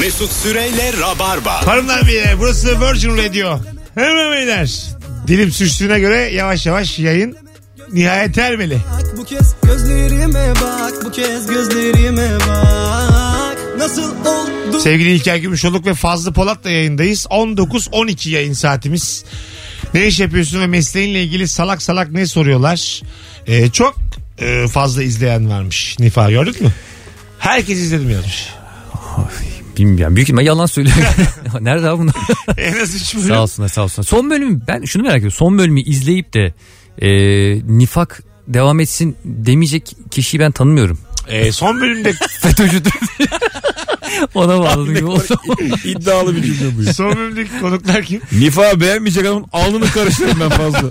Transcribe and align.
Mesut 0.00 0.32
Süreyle 0.32 0.92
Rabarba. 1.00 1.66
Hanımlar 1.66 2.06
beyler 2.06 2.40
burası 2.40 2.80
Virgin 2.80 3.16
Radio. 3.16 3.60
Hemen 3.94 4.32
beyler. 4.32 4.82
Dilim 5.26 5.50
sürçtüğüne 5.50 6.00
göre 6.00 6.16
yavaş 6.16 6.66
yavaş 6.66 6.98
yayın 6.98 7.36
nihayet 7.92 8.38
ermeli. 8.38 8.78
Bak 8.92 9.14
bu 9.18 9.24
kez 9.24 9.54
gözlerime 9.62 10.52
bak 10.62 10.92
bu 11.04 11.10
kez 11.10 11.46
gözlerime 11.46 12.28
bak 12.48 13.58
Nasıl 13.78 14.02
oldu 14.02 14.80
Sevgili 14.80 15.10
İlker 15.10 15.36
Gümüşoluk 15.36 15.86
ve 15.86 15.94
Fazlı 15.94 16.32
Polat'la 16.32 16.70
yayındayız. 16.70 17.26
19-12 17.30 18.28
yayın 18.30 18.52
saatimiz. 18.52 19.24
Ne 19.94 20.06
iş 20.06 20.20
yapıyorsun 20.20 20.60
ve 20.60 20.66
mesleğinle 20.66 21.22
ilgili 21.22 21.48
salak 21.48 21.82
salak 21.82 22.10
ne 22.10 22.26
soruyorlar? 22.26 23.02
Ee, 23.46 23.70
çok 23.70 23.96
e, 24.38 24.68
fazla 24.68 25.02
izleyen 25.02 25.50
varmış. 25.50 25.96
Nifa 25.98 26.30
gördün 26.30 26.62
mü? 26.62 26.72
Herkes 27.38 27.78
izledim 27.78 28.10
yazmış. 28.10 28.48
Bilmiyorum. 29.76 30.16
Büyük 30.16 30.28
ihtimal 30.28 30.44
yalan 30.46 30.66
söylüyor. 30.66 30.96
Nerede 31.60 31.88
abi 31.88 31.98
bunlar? 32.02 32.14
En 32.58 32.80
az 32.80 32.94
3 32.94 33.14
bölüm. 33.16 33.28
sağ 33.28 33.42
olsunlar 33.42 33.68
sağ 33.68 33.82
olsunlar. 33.82 34.06
Son 34.06 34.30
bölümü 34.30 34.60
ben 34.68 34.84
şunu 34.84 35.02
merak 35.02 35.16
ediyorum. 35.16 35.36
Son 35.38 35.58
bölümü 35.58 35.80
izleyip 35.82 36.34
de 36.34 36.54
e, 37.02 37.08
nifak 37.78 38.22
devam 38.48 38.80
etsin 38.80 39.16
demeyecek 39.24 39.96
kişiyi 40.10 40.38
ben 40.38 40.52
tanımıyorum. 40.52 40.98
Ee, 41.28 41.52
son 41.52 41.80
bölümde 41.80 42.12
FETÖ'cüdür. 42.40 42.92
Ona 44.34 44.58
bağladım 44.60 44.94
gibi 44.94 45.04
oldu. 45.06 45.40
İddialı 45.84 46.36
bir 46.36 46.42
cümle 46.42 46.78
bu. 46.78 46.92
son 46.94 47.16
bölümdeki 47.16 47.50
konuklar 47.60 48.02
kim? 48.02 48.20
Nifa 48.32 48.80
beğenmeyecek 48.80 49.26
adamın 49.26 49.46
alnını 49.52 49.86
karıştırırım 49.90 50.40
ben 50.40 50.48
fazla. 50.48 50.82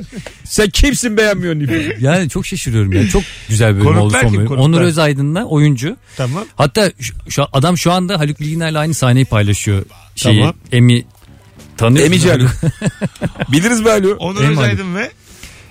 Sen 0.54 0.70
kimsin 0.70 1.18
beğenmiyorsun 1.18 1.60
Nifa? 1.60 1.74
Yani 2.00 2.30
çok 2.30 2.46
şaşırıyorum 2.46 2.94
ya. 2.94 3.08
Çok 3.08 3.24
güzel 3.50 3.76
bölüm 3.76 3.84
Konuklar 3.84 4.02
oldu 4.04 4.14
son 4.14 4.20
kim, 4.30 4.38
bölüm. 4.38 4.48
konuklar? 4.48 4.66
Onur 4.70 4.82
Özaydın'la 4.82 5.46
oyuncu. 5.46 5.98
Tamam. 6.18 6.46
Hatta 6.56 6.92
şu, 7.00 7.14
şu 7.30 7.46
adam 7.54 7.78
şu 7.78 7.92
anda 7.92 8.20
Haluk 8.20 8.40
Bilginer'le 8.40 8.76
aynı 8.76 8.94
sahneyi 8.94 9.26
paylaşıyor. 9.26 9.86
Şeyi, 10.16 10.40
Tamam. 10.40 10.56
Emi 10.72 11.06
tanıyor 11.78 12.06
Emici 12.06 12.28
musun? 12.28 12.40
Haluk. 12.40 13.52
Biliriz 13.52 13.86
be 13.86 13.90
Haluk. 13.90 14.22
Onur 14.22 14.40
Benim 14.40 14.52
Özaydın 14.52 14.96
ve 14.96 15.12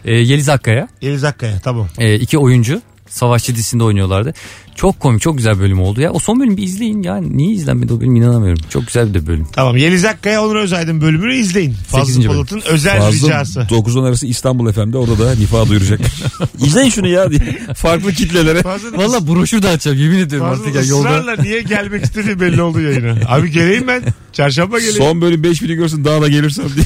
E, 0.04 0.14
Yeliz 0.14 0.48
Akkaya. 0.48 0.88
Yeliz 1.00 1.24
Akkaya 1.24 1.60
tamam. 1.60 1.88
E, 1.98 2.14
iki 2.14 2.38
oyuncu. 2.38 2.82
Savaşçı 3.08 3.54
dizisinde 3.54 3.84
oynuyorlardı. 3.84 4.34
Çok 4.74 5.00
komik 5.00 5.20
çok 5.20 5.36
güzel 5.36 5.58
bölüm 5.58 5.80
oldu 5.80 6.00
ya. 6.00 6.10
O 6.12 6.18
son 6.18 6.40
bölümü 6.40 6.56
bir 6.56 6.62
izleyin 6.62 7.02
ya. 7.02 7.16
Niye 7.16 7.54
izlenmedi 7.54 7.92
o 7.92 8.00
bölüm 8.00 8.16
inanamıyorum. 8.16 8.62
Çok 8.70 8.86
güzel 8.86 9.08
bir 9.08 9.14
de 9.14 9.26
bölüm. 9.26 9.46
Tamam 9.52 9.76
Yeliz 9.76 10.04
Akkaya 10.04 10.44
Onur 10.44 10.56
Özaydın 10.56 11.00
bölümünü 11.00 11.34
izleyin. 11.34 11.72
Fazlı 11.72 12.00
Sekizinci 12.06 12.28
bölüm. 12.28 12.36
Polat'ın 12.38 12.62
özel 12.72 13.12
ricası. 13.12 13.60
9'dan 13.60 14.04
arası 14.04 14.26
İstanbul 14.26 14.72
FM'de 14.72 14.98
orada 14.98 15.18
da 15.18 15.34
Nifa 15.34 15.68
duyuracak. 15.68 16.00
İzleyin 16.64 16.90
şunu 16.90 17.08
ya 17.08 17.30
diye. 17.30 17.58
Farklı 17.76 18.12
kitlelere. 18.12 18.62
Fazla 18.62 18.98
Valla 18.98 19.26
broşür 19.28 19.62
dağıtacağım 19.62 19.98
yemin 19.98 20.18
ediyorum 20.18 20.48
Fazla 20.48 20.62
artık 20.64 20.74
ya 20.76 20.82
yolda. 20.82 21.08
ısrarla 21.08 21.42
niye 21.42 21.62
gelmek 21.62 22.04
istediği 22.04 22.40
belli 22.40 22.62
oldu 22.62 22.80
yayına. 22.80 23.14
Abi 23.28 23.50
geleyim 23.50 23.84
ben. 23.88 24.02
Çarşamba 24.32 24.78
geleyim. 24.78 24.96
Son 24.98 25.20
bölüm 25.20 25.42
5000'i 25.42 25.74
görsün 25.74 26.04
daha 26.04 26.22
da 26.22 26.28
gelirsem 26.28 26.64
diye. 26.74 26.84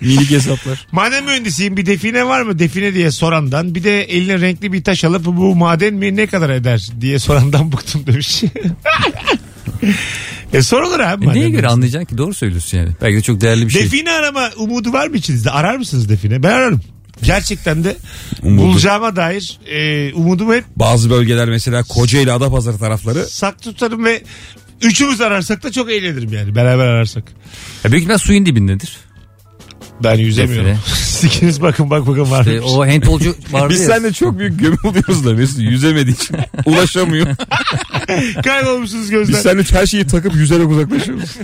Minik 0.00 0.30
hesaplar. 0.30 0.86
Maden 0.92 1.24
mühendisiyim 1.24 1.76
bir 1.76 1.86
define 1.86 2.26
var 2.26 2.42
mı 2.42 2.58
define 2.58 2.94
diye 2.94 3.10
sorandan 3.10 3.74
bir 3.74 3.84
de 3.84 4.02
eline 4.02 4.40
renkli 4.40 4.72
bir 4.72 4.84
taş 4.84 5.04
alıp 5.04 5.24
bu 5.26 5.54
maden 5.54 5.94
mi 5.94 6.16
ne 6.16 6.26
kadar 6.26 6.50
eder 6.50 6.83
diye 7.00 7.18
sorandan 7.18 7.72
bıktım 7.72 8.06
demiş. 8.06 8.44
e 10.52 10.62
sorulur 10.62 11.00
abi. 11.00 11.26
E 11.26 11.28
neye 11.28 11.50
göre 11.50 11.68
anlayacaksın 11.68 12.06
ki 12.06 12.18
doğru 12.18 12.34
söylüyorsun 12.34 12.78
yani. 12.78 12.90
Belki 13.02 13.16
de 13.16 13.22
çok 13.22 13.40
değerli 13.40 13.66
bir 13.66 13.72
şey. 13.72 13.82
Define 13.82 14.10
arama 14.10 14.50
umudu 14.56 14.92
var 14.92 15.08
mı 15.08 15.16
içinizde? 15.16 15.50
Arar 15.50 15.76
mısınız 15.76 16.08
define? 16.08 16.42
Ben 16.42 16.50
ararım. 16.50 16.80
Gerçekten 17.22 17.84
de 17.84 17.96
Umudu. 18.42 18.62
bulacağıma 18.62 19.16
dair 19.16 19.58
e, 19.66 20.12
umudumu 20.14 20.54
hep 20.54 20.64
Bazı 20.76 21.10
bölgeler 21.10 21.48
mesela 21.48 21.82
Kocaeli 21.82 22.32
Adapazarı 22.32 22.78
tarafları 22.78 23.26
sak 23.26 23.62
tutarım 23.62 24.04
ve 24.04 24.22
üçümüz 24.82 25.20
ararsak 25.20 25.62
da 25.62 25.72
çok 25.72 25.90
eğlenirim 25.90 26.32
yani 26.32 26.54
beraber 26.54 26.86
ararsak. 26.86 27.24
Ya 27.84 27.90
büyük 27.90 28.02
ihtimal 28.02 28.18
suyun 28.18 28.46
dibindedir. 28.46 28.96
Ben 30.02 30.14
yüzemiyorum. 30.18 30.78
Sikiniz 30.94 31.62
bakın 31.62 31.90
bak 31.90 32.06
bakın 32.06 32.30
var. 32.30 32.46
E, 32.46 32.60
o 32.60 32.86
handbolcu 32.86 33.36
vardı 33.52 33.66
Biz 33.74 33.80
ya. 33.80 33.86
seninle 33.86 34.12
çok 34.12 34.38
büyük 34.38 34.60
gömü 34.60 34.76
oluyoruz 34.84 35.24
da 35.26 35.32
Mesut 35.32 35.58
yüzemediği 35.58 36.16
için 36.16 36.36
ulaşamıyor. 36.64 37.26
Kaybolmuşsunuz 38.44 39.02
Biz 39.02 39.10
gözden. 39.10 39.40
seninle 39.40 39.62
her 39.80 39.86
şeyi 39.86 40.06
takıp 40.06 40.34
yüzerek 40.34 40.68
uzaklaşıyoruz. 40.70 41.36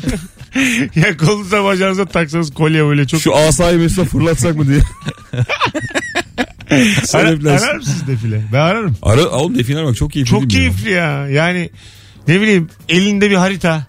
ya 0.96 1.16
kolunuza 1.16 1.64
bacağınıza 1.64 2.04
taksanız 2.04 2.54
kolye 2.54 2.84
böyle 2.84 3.06
çok. 3.06 3.20
Şu 3.20 3.36
asayı 3.36 3.78
Mesut'a 3.78 4.04
fırlatsak 4.04 4.56
mı 4.56 4.68
diye. 4.68 4.80
Ara, 6.70 6.84
Sebeplensin. 7.06 7.66
arar 7.66 7.76
mısınız 7.76 8.06
defile? 8.06 8.42
Ben 8.52 8.58
ararım. 8.58 8.96
Ara, 9.02 9.26
oğlum 9.28 9.58
definer 9.58 9.84
bak 9.84 9.96
çok 9.96 10.12
keyifli 10.12 10.30
Çok 10.30 10.40
mi 10.40 10.44
ya? 10.54 10.58
keyifli 10.60 10.90
ya. 10.90 11.28
Yani 11.28 11.70
ne 12.28 12.40
bileyim 12.40 12.68
elinde 12.88 13.30
bir 13.30 13.36
harita. 13.36 13.86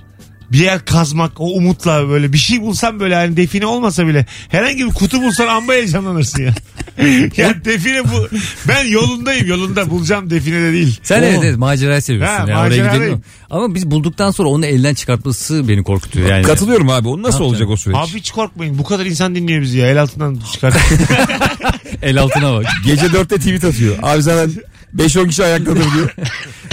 Bir 0.52 0.58
yer 0.58 0.86
kazmak 0.86 1.42
o 1.42 1.46
umutla 1.46 2.10
böyle 2.10 2.34
bir 2.34 2.38
şey 2.38 2.62
bulsan 2.62 3.00
böyle 3.00 3.16
hani 3.16 3.38
define 3.38 3.66
olmasa 3.66 4.08
bile 4.08 4.26
herhangi 4.50 4.86
bir 4.86 4.94
kutu 4.94 5.22
bulsan 5.22 5.48
amba 5.48 5.74
heyecanlanırsın 5.74 6.44
ya. 6.44 6.54
ya 7.38 7.66
define 7.66 8.04
bu 8.04 8.28
ben 8.68 8.86
yolundayım 8.86 9.48
yolunda 9.48 9.90
bulacağım 9.90 10.30
define 10.30 10.62
de 10.62 10.72
değil. 10.74 11.00
Sen 11.04 11.24
evet, 11.24 11.40
evet 11.44 11.58
macerayı 11.58 12.02
seviyorsun. 12.02 12.36
Ha, 12.36 12.46
yani 12.50 12.68
oraya 12.68 12.94
gidelim. 12.94 13.22
Ama 13.50 13.76
biz 13.76 13.92
bulduktan 13.92 14.32
sonra 14.32 14.50
onu 14.50 14.66
elden 14.66 14.94
çıkartması 14.94 15.68
beni 15.68 15.84
korkutuyor. 15.84 16.30
Yani. 16.30 16.44
Katılıyorum 16.44 16.90
abi. 16.90 17.08
O 17.08 17.22
nasıl 17.22 17.44
olacak 17.44 17.70
o 17.70 17.78
süreç? 17.78 17.98
Abi 17.98 18.20
hiç 18.20 18.32
korkmayın 18.32 18.78
bu 18.78 18.84
kadar 18.84 19.06
insan 19.06 19.36
dinliyor 19.36 19.62
bizi 19.62 19.78
ya 19.78 19.88
el 19.88 20.02
altından 20.02 20.40
çıkar. 20.54 20.74
El 22.02 22.22
altına 22.22 22.54
bak. 22.54 22.66
Gece 22.86 23.14
dörtte 23.14 23.38
tweet 23.38 23.64
atıyor. 23.64 23.96
Abi 24.02 24.22
zaten 24.22 24.52
5-10 24.98 25.28
kişi 25.28 25.44
ayaktadır 25.44 25.94
diyor. 25.94 26.16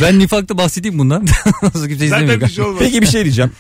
Ben 0.03 0.19
nifakta 0.19 0.59
bahsedeyim 0.59 0.99
bundan. 0.99 1.27
Nasıl 1.62 1.88
kimse 1.88 2.09
Zaten 2.09 2.25
izlemiyor. 2.25 2.49
bir 2.49 2.55
şey 2.55 2.65
olmaz. 2.65 2.78
Peki 2.78 3.03
bir 3.03 3.06
şey 3.06 3.25
diyeceğim. 3.25 3.50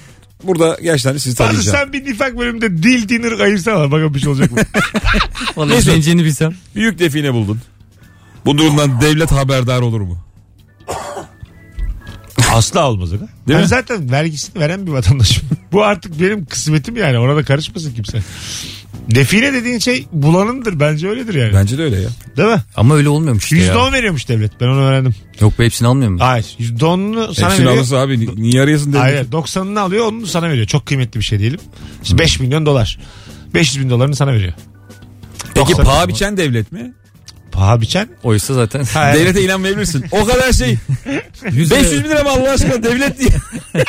Burada 0.42 0.78
gerçekten 0.82 1.16
sizi 1.18 1.36
Fazla 1.36 1.50
tanıyacağım. 1.50 1.76
sen 1.78 1.92
bir 1.92 2.04
nifak 2.04 2.38
bölümünde 2.38 2.82
dil 2.82 3.08
dinir 3.08 3.40
ayırsana 3.40 3.90
bakalım 3.90 4.14
bir 4.14 4.20
şey 4.20 4.28
olacak 4.30 4.50
mı? 4.52 4.58
Vallahi 5.56 5.70
Neyse. 5.70 5.80
izleneceğini 5.90 6.24
bilsem. 6.24 6.54
Büyük 6.74 6.98
define 6.98 7.32
buldun. 7.34 7.60
Bu 8.46 8.58
durumdan 8.58 9.00
devlet 9.00 9.32
haberdar 9.32 9.80
olur 9.80 10.00
mu? 10.00 10.18
Asla 12.52 12.90
olmaz. 12.90 13.12
Ben 13.12 13.28
Değil 13.48 13.60
mi? 13.60 13.66
zaten 13.66 14.10
vergisini 14.10 14.60
veren 14.60 14.86
bir 14.86 14.90
vatandaşım. 14.92 15.48
Bu 15.72 15.84
artık 15.84 16.20
benim 16.20 16.44
kısmetim 16.46 16.96
yani. 16.96 17.18
Orada 17.18 17.42
karışmasın 17.42 17.94
kimse. 17.94 18.22
Define 19.14 19.52
dediğin 19.52 19.78
şey 19.78 20.06
bulanındır. 20.12 20.80
Bence 20.80 21.08
öyledir 21.08 21.34
yani. 21.34 21.52
Bence 21.54 21.78
de 21.78 21.82
öyle 21.82 21.96
ya. 22.00 22.08
Değil 22.36 22.48
mi? 22.48 22.62
Ama 22.76 22.94
öyle 22.94 23.08
olmuyormuş 23.08 23.44
işte 23.52 23.56
%10 23.72 23.86
ya. 23.86 23.92
veriyormuş 23.92 24.28
devlet. 24.28 24.60
Ben 24.60 24.66
onu 24.66 24.80
öğrendim. 24.80 25.14
Yok 25.40 25.58
be 25.58 25.64
hepsini 25.64 25.88
almıyor 25.88 26.10
mu? 26.10 26.18
Hayır. 26.20 26.44
%10'unu 26.60 27.34
sana 27.34 27.48
Hepsini 27.48 27.66
veriyor. 27.66 27.72
alırsa 27.82 27.96
abi 27.98 28.20
ni- 28.20 28.42
niye 28.42 28.62
arayasın 28.62 28.92
devlet? 28.92 29.02
Hayır. 29.02 29.24
90'ını 29.32 29.80
alıyor. 29.80 30.06
Onu 30.06 30.26
sana 30.26 30.48
veriyor. 30.50 30.66
Çok 30.66 30.86
kıymetli 30.86 31.20
bir 31.20 31.24
şey 31.24 31.38
diyelim. 31.38 31.60
İşte 32.02 32.18
5 32.18 32.40
milyon 32.40 32.66
dolar. 32.66 32.98
500 33.54 33.84
bin 33.84 33.90
dolarını 33.90 34.16
sana 34.16 34.32
veriyor. 34.32 34.52
Peki 35.54 35.68
90 35.72 35.84
paha 35.84 36.08
biçen 36.08 36.36
devlet 36.36 36.72
mi? 36.72 36.92
Paha 37.58 37.80
biçen. 37.80 38.08
Oysa 38.22 38.54
zaten. 38.54 38.84
Ha, 38.84 39.10
evet. 39.10 39.20
Devlete 39.20 39.42
inanmayabilirsin. 39.44 40.04
O 40.10 40.24
kadar 40.24 40.52
şey. 40.52 40.76
500 41.44 42.04
bin 42.04 42.10
lira 42.10 42.22
mı 42.22 42.30
Allah 42.30 42.50
aşkına 42.50 42.82
devlet 42.82 43.18
diye. 43.18 43.30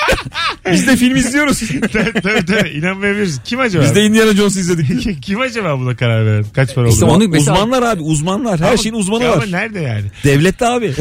Biz 0.72 0.88
de 0.88 0.97
film 0.97 1.16
izliyoruz. 1.16 1.59
tabii 1.94 2.22
tabii. 2.22 2.46
tabii. 2.46 2.69
İnanmayabiliriz. 2.69 3.40
Kim 3.46 3.59
acaba? 3.59 3.84
Biz 3.84 3.96
de 3.96 4.03
Indiana 4.03 4.34
Jones 4.35 4.56
izledik. 4.57 5.24
Kim 5.24 5.41
acaba 5.41 5.80
buna 5.80 5.96
karar 5.96 6.25
veren? 6.25 6.46
Kaç 6.56 6.75
para 6.75 6.85
oldu? 6.85 6.94
İşte 6.94 7.06
onu 7.06 7.28
mesela- 7.28 7.53
uzmanlar 7.53 7.84
abi 7.84 8.02
uzmanlar. 8.02 8.59
Her 8.59 8.68
Ama- 8.68 8.78
şeyin 8.78 8.96
uzmanı 8.96 9.24
Ya 9.24 9.30
var. 9.30 9.35
Ama 9.35 9.46
nerede 9.46 9.80
yani? 9.80 10.06
Devlette 10.24 10.68
abi. 10.68 10.94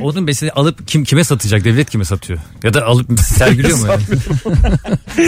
Onun 0.00 0.24
mesela 0.24 0.52
alıp 0.54 0.88
kim 0.88 1.04
kime 1.04 1.24
satacak? 1.24 1.64
Devlet 1.64 1.90
kime 1.90 2.04
satıyor? 2.04 2.38
Ya 2.62 2.74
da 2.74 2.84
alıp 2.86 3.20
sergiliyor 3.20 3.78
mu 3.78 3.86
yani? 3.86 4.02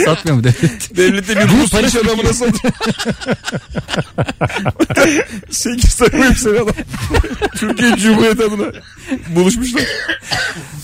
Satmıyor 0.05 0.37
mu 0.37 0.43
devlet? 0.43 0.97
Devlette 0.97 1.35
bir 1.35 1.41
Rus 1.41 1.73
iş 1.87 1.95
adamına 1.95 2.33
satıyor. 2.33 2.73
8 5.49 5.95
takım 5.95 6.23
hepsini 6.23 6.59
adam. 6.59 6.72
Türkiye 7.55 7.97
Cumhuriyeti 7.97 8.43
adına 8.43 8.71
buluşmuşlar. 9.35 9.83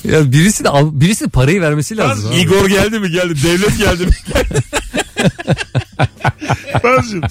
Ya 0.04 0.32
birisi 0.32 0.64
de 0.64 0.70
al- 0.70 0.90
birisi 0.94 1.26
de 1.26 1.30
parayı 1.30 1.62
vermesi 1.62 1.98
lazım. 1.98 2.32
abi. 2.32 2.40
Igor 2.40 2.68
geldi 2.70 3.00
mi 3.00 3.12
geldi. 3.12 3.34
Devlet 3.44 3.78
geldi 3.78 4.06
mi? 4.06 4.12
Bazıcığım, 6.84 7.22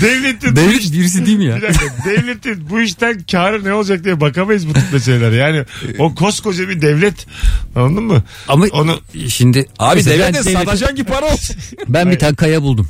devletin 0.00 0.52
bu 0.52 0.56
Devlet 0.56 0.80
iş- 0.80 0.92
birisi 0.92 1.26
değil 1.26 1.38
mi 1.38 1.44
ya? 1.44 1.56
bir 1.56 1.62
dakika, 1.62 1.84
devletin 2.04 2.70
bu 2.70 2.80
işten 2.80 3.20
karı 3.32 3.64
ne 3.64 3.72
olacak 3.72 4.04
diye 4.04 4.20
bakamayız 4.20 4.68
bu 4.68 4.72
tip 4.72 4.92
meseleler. 4.92 5.32
Yani 5.32 5.64
o 5.98 6.14
koskoca 6.14 6.68
bir 6.68 6.82
devlet 6.82 7.26
anladın 7.76 8.04
mı? 8.04 8.22
Ama 8.48 8.66
Onu 8.72 9.00
şimdi 9.28 9.66
Abi 9.78 9.96
mesela 9.96 10.18
ben 10.26 10.34
devlete 10.34 10.50
devletin- 10.50 10.64
satacaksın 10.64 10.96
ki 10.96 11.04
para 11.04 11.26
olsun. 11.26 11.56
Ben 11.88 12.10
bir 12.10 12.18
tane 12.18 12.34
kaya 12.36 12.62
buldum. 12.62 12.88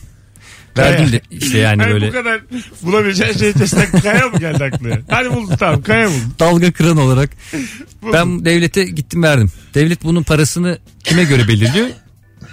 Verdim 0.79 1.13
de 1.13 1.21
işte 1.31 1.59
yani 1.59 1.83
Hani 1.83 1.93
böyle 1.93 2.09
bu 2.09 2.13
kadar 2.13 2.41
bulabileceğin 2.83 3.33
şey 3.33 3.51
içerisinde 3.51 3.91
kaya 4.03 4.27
mı 4.29 4.39
geldi 4.39 4.65
aklına? 4.65 4.99
Hadi 5.09 5.31
buldum 5.31 5.57
tamam 5.59 5.83
kaya 5.83 6.09
buldum. 6.09 6.35
dalga 6.39 6.73
kıran 6.73 6.97
olarak 6.97 7.31
ben 8.13 8.45
devlete 8.45 8.85
gittim 8.85 9.23
verdim. 9.23 9.53
Devlet 9.75 10.05
bunun 10.05 10.23
parasını 10.23 10.79
kime 11.05 11.25
göre 11.25 11.49
belirliyor? 11.49 11.87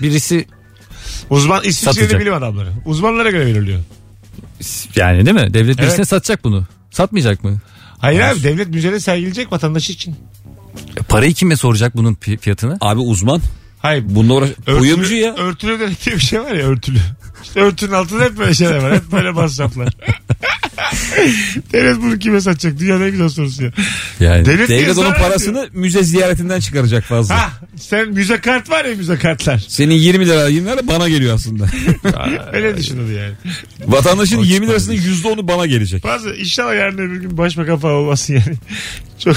Birisi 0.02 0.46
Uzman 1.30 1.64
İsviçre'de 1.64 1.94
Satacak. 2.00 2.22
bilim 2.22 2.34
adamları. 2.34 2.70
Uzmanlara 2.86 3.32
göre 3.32 3.46
veriliyor. 3.46 3.80
yani 4.96 5.26
değil 5.26 5.36
mi? 5.36 5.54
Devlet 5.54 5.78
birisine 5.78 5.96
Evet. 5.96 6.08
satacak 6.08 6.44
bunu. 6.44 6.66
Satmayacak 6.92 7.44
mı? 7.44 7.58
Hayır 8.00 8.20
abi 8.20 8.44
devlet 8.44 8.68
mücadele 8.68 9.00
sergileyecek 9.00 9.52
vatandaş 9.52 9.90
için. 9.90 10.16
E, 10.98 11.04
Parayı 11.04 11.34
kime 11.34 11.56
soracak 11.56 11.98
bunun 11.98 12.14
pi- 12.14 12.38
fiyatını? 12.38 12.78
Abi 12.82 13.00
uzman. 13.00 13.42
Hayır. 13.80 14.04
Bununla 14.08 14.34
uğraş... 14.34 14.50
Örtülü, 14.50 14.78
Kuyumcu 14.80 15.16
ya. 15.16 15.36
Örtülü 15.36 15.72
ödenek 15.72 16.06
diye 16.06 16.16
bir 16.16 16.22
şey 16.22 16.42
var 16.42 16.52
ya 16.52 16.66
örtülü. 16.68 17.00
İşte 17.44 17.60
örtünün 17.60 17.92
altında 17.92 18.24
hep 18.24 18.38
böyle 18.38 18.54
şeyler 18.54 18.78
var. 18.78 18.94
Hep 18.94 19.12
böyle 19.12 19.32
masraflar. 19.32 19.94
Devlet 21.74 21.98
bunu 22.02 22.20
kime 22.20 22.42
satacak? 22.42 22.80
Dünyanın 22.80 23.06
en 23.06 23.12
güzel 23.12 23.30
sorusu 23.30 23.64
ya. 23.64 23.72
Yani 24.20 24.46
Devlet, 24.46 24.70
Devlet 24.70 24.98
onun 24.98 25.14
parasını 25.14 25.60
ediyor? 25.60 25.68
müze 25.74 26.04
ziyaretinden 26.04 26.60
çıkaracak 26.60 27.04
fazla. 27.04 27.38
Ha, 27.38 27.52
sen 27.76 28.08
müze 28.10 28.38
kart 28.42 28.70
var 28.70 28.86
ya 28.86 28.96
müze 28.96 29.18
kartlar. 29.18 29.66
Senin 29.68 29.96
20 29.96 30.26
lira 30.26 30.48
20 30.48 30.68
lira 30.68 30.88
bana 30.88 31.10
geliyor 31.10 31.36
aslında. 31.36 31.66
Öyle 32.54 32.78
düşünüldü 32.78 33.14
yani. 33.14 33.34
Vatandaşın 33.86 34.38
Açık 34.38 34.52
20 34.52 34.68
lirasının 34.68 34.96
%10'u 34.96 35.48
bana 35.48 35.66
gelecek. 35.66 36.04
Bazı 36.04 36.30
inşallah 36.30 36.76
yarın 36.76 36.98
öbür 36.98 37.22
gün 37.22 37.38
başbakan 37.38 37.78
falan 37.80 37.96
olmasın 37.96 38.34
yani. 38.34 38.56
Çok 39.20 39.36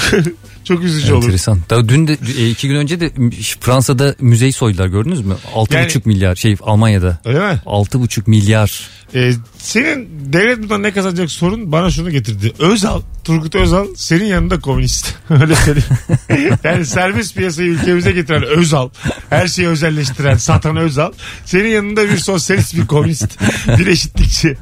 çok 0.63 0.83
üzücü 0.83 1.13
olur. 1.13 1.23
enteresan. 1.23 1.59
Daha 1.69 1.89
dün 1.89 2.07
de 2.07 2.17
e, 2.37 2.49
iki 2.49 2.67
gün 2.67 2.75
önce 2.75 2.99
de 2.99 3.11
Fransa'da 3.59 4.15
müzeyi 4.19 4.53
soydular 4.53 4.87
gördünüz 4.87 5.25
mü? 5.25 5.35
6,5 5.55 5.75
Yani- 5.75 5.91
milyar 6.05 6.35
şey 6.35 6.55
Almanya'da. 6.61 7.19
Öyle 7.25 7.39
mi? 7.39 7.61
6,5 7.65 8.29
milyar. 8.29 8.89
Ee, 9.15 9.31
senin 9.57 10.09
devlet 10.33 10.63
bundan 10.63 10.83
ne 10.83 10.91
kazanacak 10.91 11.31
sorun 11.31 11.71
bana 11.71 11.91
şunu 11.91 12.09
getirdi. 12.11 12.53
Özal, 12.59 13.01
Turgut 13.23 13.55
Özal 13.55 13.87
senin 13.95 14.25
yanında 14.25 14.59
komünist. 14.71 15.15
Öyle 15.29 15.55
söyleyeyim. 15.55 16.57
yani 16.63 16.85
serbest 16.85 17.35
piyasayı 17.35 17.69
ülkemize 17.69 18.11
getiren 18.11 18.43
Özal, 18.43 18.89
her 19.29 19.47
şeyi 19.47 19.67
özelleştiren, 19.67 20.35
satan 20.37 20.77
Özal. 20.77 21.11
Senin 21.45 21.69
yanında 21.69 22.09
bir 22.09 22.17
sosyalist, 22.17 22.75
bir 22.75 22.87
komünist, 22.87 23.39
bir 23.79 23.87
eşitlikçi. 23.87 24.57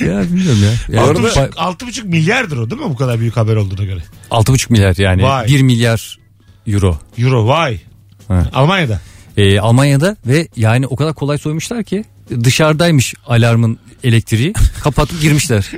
Ya 0.00 0.22
bilmiyorum 0.22 0.60
ya. 0.64 0.96
ya 0.96 1.02
Altı 1.02 1.10
orada 1.10 1.28
buçuk- 1.28 1.54
altı 1.56 1.86
buçuk 1.86 2.04
milyardır 2.04 2.56
o 2.56 2.70
değil 2.70 2.82
mi 2.82 2.90
bu 2.90 2.96
kadar 2.96 3.20
büyük 3.20 3.36
haber 3.36 3.56
olduğuna 3.56 3.84
göre? 3.84 4.00
6,5 4.30 4.72
milyar 4.72 4.94
yani 4.98 5.22
Vay. 5.22 5.46
1 5.46 5.62
milyar 5.62 6.18
euro. 6.66 6.98
Euro 7.18 7.46
vay. 7.48 7.80
Ha. 8.28 8.46
Almanya'da. 8.52 9.00
Ee, 9.36 9.58
Almanya'da 9.60 10.16
ve 10.26 10.48
yani 10.56 10.86
o 10.86 10.96
kadar 10.96 11.14
kolay 11.14 11.38
soymuşlar 11.38 11.84
ki 11.84 12.04
dışarıdaymış 12.44 13.14
alarmın 13.26 13.78
elektriği 14.04 14.52
kapatıp 14.82 15.20
girmişler. 15.22 15.70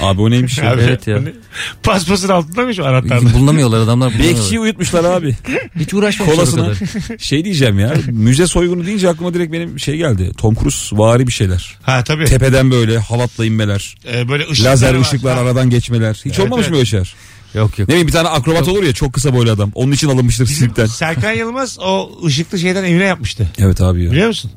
Abi 0.00 0.20
o 0.20 0.30
neymiş 0.30 0.58
ya? 0.58 0.70
Abi, 0.72 0.80
evet 0.80 1.06
ya. 1.06 1.20
ne? 1.20 1.32
Paspasın 1.82 2.28
altındaymış 2.28 2.78
o 2.78 2.84
anahtarda. 2.84 3.34
Bulunamıyorlar 3.34 3.80
adamlar. 3.80 4.12
Bekçiyi 4.18 4.60
uyutmuşlar 4.60 5.04
abi. 5.04 5.36
Hiç 5.78 5.94
uğraşmamışlar 5.94 6.34
o 6.34 6.36
Kolasına. 6.36 6.62
kadar. 6.64 7.18
şey 7.18 7.44
diyeceğim 7.44 7.78
ya. 7.78 7.94
Müze 8.10 8.46
soygunu 8.46 8.86
deyince 8.86 9.08
aklıma 9.08 9.34
direkt 9.34 9.52
benim 9.52 9.80
şey 9.80 9.96
geldi. 9.96 10.30
Tom 10.38 10.54
Cruise 10.54 10.96
vari 10.98 11.26
bir 11.26 11.32
şeyler. 11.32 11.76
Ha 11.82 12.04
tabii. 12.04 12.24
Tepeden 12.24 12.70
böyle 12.70 12.98
halatla 12.98 13.46
inmeler. 13.46 13.94
Ee, 14.12 14.28
böyle 14.28 14.48
ışıklar 14.50 14.70
Lazer 14.70 14.94
var. 14.94 15.00
ışıklar 15.00 15.34
Ha. 15.34 15.40
aradan 15.40 15.70
geçmeler. 15.70 16.14
Hiç 16.14 16.26
Evet, 16.26 16.40
olmamış 16.40 16.62
evet. 16.64 16.70
mı 16.70 16.76
öyle 16.76 16.86
şeyler? 16.86 17.14
Yok 17.54 17.78
yok. 17.78 17.88
Ne 17.88 17.92
bileyim 17.92 18.06
bir 18.08 18.12
tane 18.12 18.28
akrobat 18.28 18.68
olur 18.68 18.82
ya 18.82 18.92
çok 18.92 19.12
kısa 19.12 19.34
boylu 19.34 19.50
adam. 19.50 19.70
Onun 19.74 19.92
için 19.92 20.08
alınmıştır 20.08 20.46
sirkten. 20.46 20.86
Serkan 20.86 21.32
Yılmaz 21.32 21.78
o 21.80 22.10
ışıklı 22.26 22.58
şeyden 22.58 22.84
evine 22.84 23.04
yapmıştı. 23.04 23.48
Evet 23.58 23.80
abi 23.80 24.04
ya. 24.04 24.10
Biliyor 24.12 24.28
musun? 24.28 24.50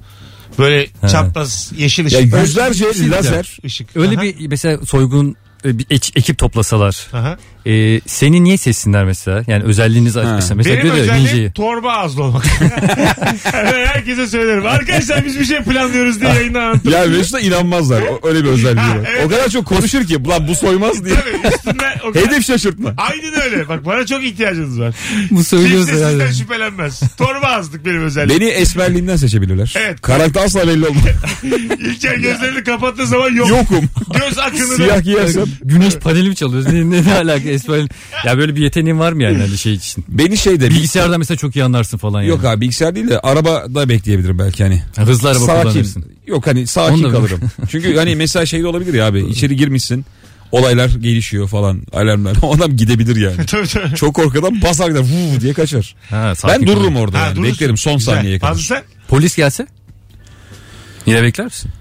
Böyle 0.60 0.88
çapraz 1.12 1.72
yeşil 1.78 2.12
Ya 2.12 2.20
ışık. 2.20 2.38
yüzlerce 2.42 2.86
lazer. 3.10 3.58
ışık. 3.66 3.88
Öyle 3.98 4.16
Aha. 4.16 4.22
bir 4.24 4.48
mesela 4.48 4.86
soygun 4.86 5.36
e, 5.66 5.80
bir 5.80 5.86
ek- 5.90 6.12
ekip 6.16 6.38
toplasalar. 6.38 7.08
Aha. 7.14 7.38
E, 7.66 8.02
seni 8.06 8.44
niye 8.44 8.58
seçsinler 8.58 9.06
mesela? 9.06 9.44
Yani 9.48 9.64
özelliğiniz 9.64 10.16
Ha. 10.16 10.34
mesela. 10.56 10.60
Benim 10.66 10.88
ya 10.88 10.94
özelliğim 10.94 11.26
ninja'yı. 11.26 11.52
torba 11.52 11.92
ağızlı 11.92 12.24
olmak. 12.24 12.46
Herkese 13.54 14.28
söylerim. 14.28 14.66
Arkadaşlar 14.66 15.26
biz 15.26 15.40
bir 15.40 15.46
şey 15.46 15.60
planlıyoruz 15.64 16.22
diye 16.22 16.30
anlatırım. 16.32 16.92
Ya 16.94 17.06
Mesut'a 17.06 17.40
inanmazlar. 17.40 18.02
O- 18.02 18.28
Öyle 18.28 18.44
bir 18.44 18.50
özelliği 18.50 18.86
var. 18.90 19.08
evet. 19.12 19.26
O 19.26 19.30
kadar 19.30 19.50
çok 19.50 19.66
konuşur 19.66 20.04
ki 20.08 20.24
lan 20.28 20.48
bu 20.48 20.56
soymaz 20.56 21.06
diye. 21.06 21.16
Tabii 21.16 21.56
üstünden 21.56 21.93
o 22.04 22.12
kadar- 22.12 22.28
Hedef 22.28 22.46
şaşırtma. 22.46 22.94
Aynen 22.98 23.42
öyle. 23.42 23.70
Bak 23.70 23.86
bana 23.86 24.06
çok 24.06 24.24
ihtiyacınız 24.24 24.80
var. 24.80 24.96
Bu 25.32 25.44
söylüyoruz 25.44 25.86
Kimse 25.86 25.92
sizden 25.92 26.16
herhalde. 26.20 26.34
şüphelenmez. 26.34 27.02
Torba 27.18 27.48
ağızlık 27.48 27.86
benim 27.86 28.02
özelliğim. 28.04 28.42
Beni 28.42 28.50
esmerliğimden 28.50 29.16
seçebilirler. 29.16 29.74
Evet. 29.78 30.02
Karakter 30.02 30.46
asla 30.46 30.68
belli 30.68 30.88
olmaz. 30.88 31.04
İlker 31.80 32.16
gözlerini 32.16 32.64
kapattığı 32.64 33.08
zaman 33.08 33.32
yok. 33.34 33.50
Yokum. 33.50 33.90
Göz 34.20 34.38
akını 34.40 34.76
Siyah 34.76 34.96
da. 34.96 35.00
giyersem. 35.00 35.44
Güneş 35.64 35.96
paneli 35.96 36.30
mi 36.30 36.36
çalıyoruz? 36.36 36.68
Ne, 36.74 36.90
ne, 36.90 37.04
ne 37.06 37.14
alaka? 37.14 37.50
Esmer... 37.50 37.88
Ya 38.26 38.38
böyle 38.38 38.56
bir 38.56 38.62
yeteneğin 38.62 39.00
var 39.00 39.14
mı 39.14 39.24
yani 39.24 39.38
hani 39.38 39.58
şey 39.58 39.74
için? 39.74 40.06
Beni 40.08 40.38
şeyde 40.38 40.70
Bilgisayarda 40.70 41.18
mesela 41.18 41.38
çok 41.38 41.56
iyi 41.56 41.64
anlarsın 41.64 41.98
falan 41.98 42.22
yani. 42.22 42.30
Yok 42.30 42.46
abi 42.46 42.62
bilgisayar 42.62 42.96
değil 42.96 43.08
de 43.10 43.20
arabada 43.20 43.90
bekleyebilirim 43.90 44.40
belki 44.40 44.64
hani. 44.64 44.84
Ha, 44.96 45.02
Hızlı 45.06 45.30
araba 45.30 45.40
sakin. 45.46 45.70
kullanırsın. 45.70 46.06
Yok 46.28 46.48
hani 46.48 46.68
sakin 46.68 46.96
Onu 46.96 47.04
da- 47.04 47.12
kalırım. 47.12 47.40
Çünkü 47.72 47.96
hani 47.98 48.16
mesela 48.16 48.46
şey 48.46 48.62
de 48.64 48.68
olabilir 48.68 48.94
ya 48.94 49.06
abi 49.08 49.22
içeri 49.30 49.56
girmişsin 49.56 50.06
olaylar 50.54 50.90
gelişiyor 50.90 51.48
falan 51.48 51.82
alarmlar. 51.94 52.38
O 52.42 52.54
adam 52.56 52.76
gidebilir 52.78 53.16
yani. 53.16 53.46
Tabii 53.46 53.68
tabii. 53.68 53.96
Çok 53.96 54.16
korkudan 54.16 54.62
basar 54.62 54.90
gider 54.90 55.00
vuu 55.02 55.42
diye 55.42 55.54
kaçar. 55.54 55.96
Ha, 56.10 56.36
sakin 56.36 56.62
Ben 56.62 56.68
dururum 56.68 56.96
orada 56.96 57.20
Ha, 57.20 57.26
yani. 57.26 57.36
durursun. 57.36 57.54
Beklerim 57.54 57.78
son 57.78 57.98
Güzel. 57.98 58.16
saniyeye 58.16 58.40
kadar. 58.40 58.52
Fazla 58.52 58.64
sen? 58.76 58.84
Polis 59.08 59.36
gelse? 59.36 59.68
Yine 61.06 61.24
bekler 61.24 61.46
misin? 61.46 61.72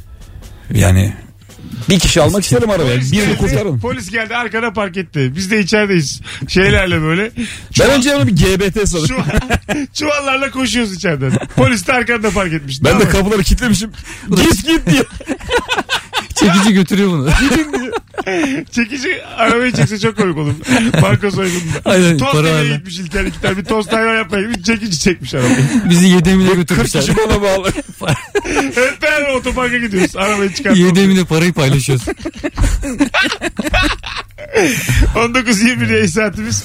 Yani 0.74 1.12
bir 1.88 1.98
kişi 1.98 2.22
almak 2.22 2.44
isterim 2.44 2.70
arabaya. 2.70 2.94
Polis 2.96 3.12
Birini 3.12 3.26
geldi, 3.26 3.38
kurtarın. 3.38 3.78
Polis 3.78 4.10
geldi 4.10 4.36
arkana 4.36 4.72
park 4.72 4.96
etti. 4.96 5.32
Biz 5.36 5.50
de 5.50 5.60
içerideyiz. 5.60 6.20
Şeylerle 6.48 7.00
böyle. 7.02 7.30
Ben 7.80 7.90
önce 7.90 8.16
onu 8.16 8.26
bir 8.26 8.36
GBT 8.36 8.88
sanırım. 8.88 9.06
Çuval, 9.08 9.24
çuvallarla 9.94 10.50
koşuyoruz 10.50 10.94
içeriden. 10.94 11.32
Polis 11.56 11.86
de 11.86 11.92
arkanda 11.92 12.30
park 12.30 12.52
etmiş. 12.52 12.84
Ben 12.84 12.94
de 13.00 13.04
Tamam. 13.04 13.12
kapıları 13.12 13.42
kilitlemişim. 13.42 13.90
Git 14.36 14.66
git 14.66 14.86
diye. 14.90 15.02
Çekici 16.34 16.74
götürüyor 16.74 17.10
bunu. 17.10 17.28
Çekici 18.70 19.24
arabayı 19.36 19.72
çekse 19.72 19.98
çok 19.98 20.16
komik 20.16 20.36
olur. 20.38 20.52
Banka 21.02 21.30
soygununda. 21.30 21.80
Aynen, 21.84 22.18
Tost 22.18 22.32
para 22.32 22.46
yemeye 22.48 22.64
verme. 22.64 22.76
gitmiş 22.76 22.98
İlker 22.98 23.24
tane. 23.42 23.56
Bir 23.56 23.64
tost 23.64 23.92
hayvan 23.92 24.14
yapmaya 24.16 24.42
gitmiş. 24.48 24.66
Çekici 24.66 24.98
çekmiş 25.00 25.34
arabayı. 25.34 25.56
Bizi 25.90 26.06
Yedemine 26.08 26.46
40 26.48 26.56
götürmüşler. 26.56 27.02
kişi 27.02 27.16
bana 27.16 27.42
bağlı. 27.42 27.68
Hep 28.74 29.02
beraber 29.02 29.34
otoparka 29.34 29.78
gidiyoruz. 29.78 30.16
Arabayı 30.16 30.54
çıkartıp. 30.54 30.80
Yedemine 30.84 31.24
parayı 31.24 31.52
paylaşıyoruz. 31.52 32.04
19.21 35.14 35.92
yayın 35.92 36.06
saatimiz. 36.06 36.64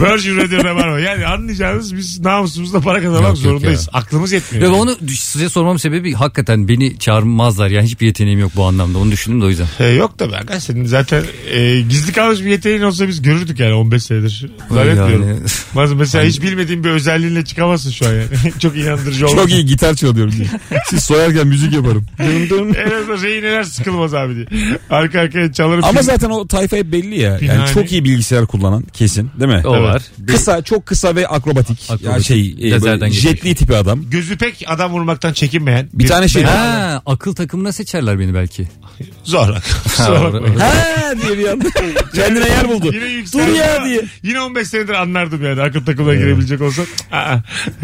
Virgin 0.00 0.36
Radio 0.36 0.64
Rabarba. 0.64 1.00
Yani 1.00 1.26
anlayacağınız 1.26 1.96
biz 1.96 2.20
namusumuzla 2.20 2.80
para 2.80 2.98
kazanmak 3.02 3.22
Yok, 3.22 3.28
yok 3.30 3.38
zorundayız. 3.38 3.88
Aklımız 3.92 4.32
yetmiyor. 4.32 4.66
Yok 4.66 4.76
onu 4.76 4.96
size 5.16 5.48
sormamın 5.48 5.76
sebebi 5.78 6.12
hakikaten 6.12 6.68
beni 6.68 6.98
çağırmazlar. 6.98 7.68
Yani 7.70 7.86
hiçbir 7.86 8.06
yeteneğim 8.06 8.38
yok 8.40 8.52
bu 8.56 8.64
anlamda. 8.64 8.98
Onu 8.98 9.05
düşündüm 9.10 9.40
de 9.40 9.44
o 9.44 9.48
yüzden. 9.48 9.66
E, 9.80 9.86
yok 9.88 10.18
da 10.18 10.28
ben 10.50 10.58
senin 10.58 10.84
zaten 10.84 11.24
e, 11.52 11.80
gizli 11.80 12.12
kalmış 12.12 12.40
bir 12.40 12.46
yeteneğin 12.50 12.82
olsa 12.82 13.08
biz 13.08 13.22
görürdük 13.22 13.60
yani 13.60 13.72
15 13.74 14.02
senedir. 14.02 14.46
Zannetmiyorum. 14.70 15.28
Yani- 15.28 15.40
Bazı 15.76 15.96
mesela 15.96 16.24
hiç 16.24 16.42
bilmediğin 16.42 16.84
bir 16.84 16.90
özelliğinle 16.90 17.44
çıkamazsın 17.44 17.90
şu 17.90 18.06
an 18.06 18.12
yani. 18.12 18.26
Çok 18.58 18.76
inandırıcı 18.76 19.26
olmaz. 19.26 19.42
Çok 19.42 19.52
iyi 19.52 19.66
gitar 19.66 19.94
çalıyorum 19.94 20.32
diye. 20.32 20.46
Siz 20.90 21.02
soyarken 21.04 21.46
müzik 21.46 21.72
yaparım. 21.72 22.06
Dın 22.18 22.50
dın. 22.50 22.74
En 22.74 22.90
azından 22.90 23.22
rehineler 23.22 23.62
sıkılmaz 23.62 24.14
abi 24.14 24.34
diye. 24.36 24.46
Arka 24.90 25.20
arkaya 25.20 25.52
çalarım. 25.52 25.84
Ama 25.84 26.02
zaten 26.02 26.30
o 26.30 26.46
tayfa 26.46 26.76
hep 26.76 26.92
belli 26.92 27.20
ya. 27.20 27.30
Yani 27.30 27.38
Pinhani. 27.40 27.70
çok 27.74 27.92
iyi 27.92 28.04
bilgisayar 28.04 28.46
kullanan 28.46 28.82
kesin 28.92 29.30
değil 29.40 29.50
mi? 29.52 29.62
O 29.64 29.76
Evet. 29.76 29.84
var. 29.84 30.02
Kısa 30.26 30.62
çok 30.62 30.86
kısa 30.86 31.14
ve 31.16 31.28
akrobatik. 31.28 31.78
Akrobatik. 31.90 32.06
Ya 32.16 32.20
şey 32.22 32.56
e, 32.60 32.70
Lazerden 32.70 33.00
böyle 33.00 33.12
jetli 33.12 33.54
tipi 33.54 33.76
adam. 33.76 34.10
Gözü 34.10 34.36
pek 34.38 34.64
adam 34.66 34.92
vurmaktan 34.92 35.32
çekinmeyen. 35.32 35.88
Bir 35.92 36.06
tane 36.06 36.28
şey- 36.28 36.42
Ha, 36.42 37.02
akıl 37.06 37.34
takımına 37.34 37.72
seçerler 37.72 38.18
beni 38.18 38.34
belki. 38.34 38.68
Zor. 39.24 39.48
Kusura 39.84 40.24
bakmayın. 40.32 40.56
Ha 40.56 40.74
diye 41.22 41.38
bir 41.38 41.48
anda 41.48 41.64
kendine 42.14 42.48
yer 42.48 42.68
buldu. 42.68 42.90
Yine 42.94 43.04
yükseldim 43.04 43.48
Dur 43.48 43.54
ya 43.58 43.76
ama 43.76 43.86
diye. 43.86 44.02
Yine 44.22 44.40
15 44.40 44.68
senedir 44.68 44.92
anlardım 44.94 45.44
yani 45.44 45.62
akıl 45.62 45.84
takımına 45.84 46.14
girebilecek 46.14 46.60
olsam. 46.60 46.84
Aa. 47.12 47.36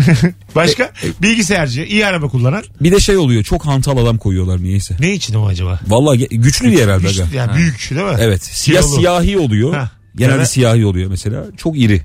Başka? 0.54 0.92
Bilgisayarcı, 1.22 1.82
iyi 1.82 2.06
araba 2.06 2.28
kullanan. 2.28 2.62
Bir 2.80 2.92
de 2.92 3.00
şey 3.00 3.16
oluyor 3.16 3.42
çok 3.44 3.66
hantal 3.66 3.96
adam 3.96 4.18
koyuyorlar 4.18 4.62
niyeyse. 4.62 4.96
Ne 5.00 5.12
için 5.12 5.34
o 5.34 5.46
acaba? 5.46 5.80
Vallahi 5.88 6.18
ge- 6.18 6.36
güçlü 6.36 6.70
diye 6.70 6.84
herhalde. 6.84 7.06
Güçlü, 7.08 7.22
aga. 7.22 7.34
yani 7.36 7.56
büyük 7.56 7.90
değil 7.90 8.02
mi? 8.02 8.16
Evet. 8.18 8.44
Siyah 8.44 8.82
Kilolu. 8.82 8.96
siyahi 8.96 9.38
oluyor. 9.38 9.74
Ha. 9.74 9.90
Genelde 10.16 10.36
Evet. 10.36 10.48
siyahi 10.50 10.86
oluyor 10.86 11.10
mesela. 11.10 11.44
Çok 11.56 11.78
iri. 11.78 12.02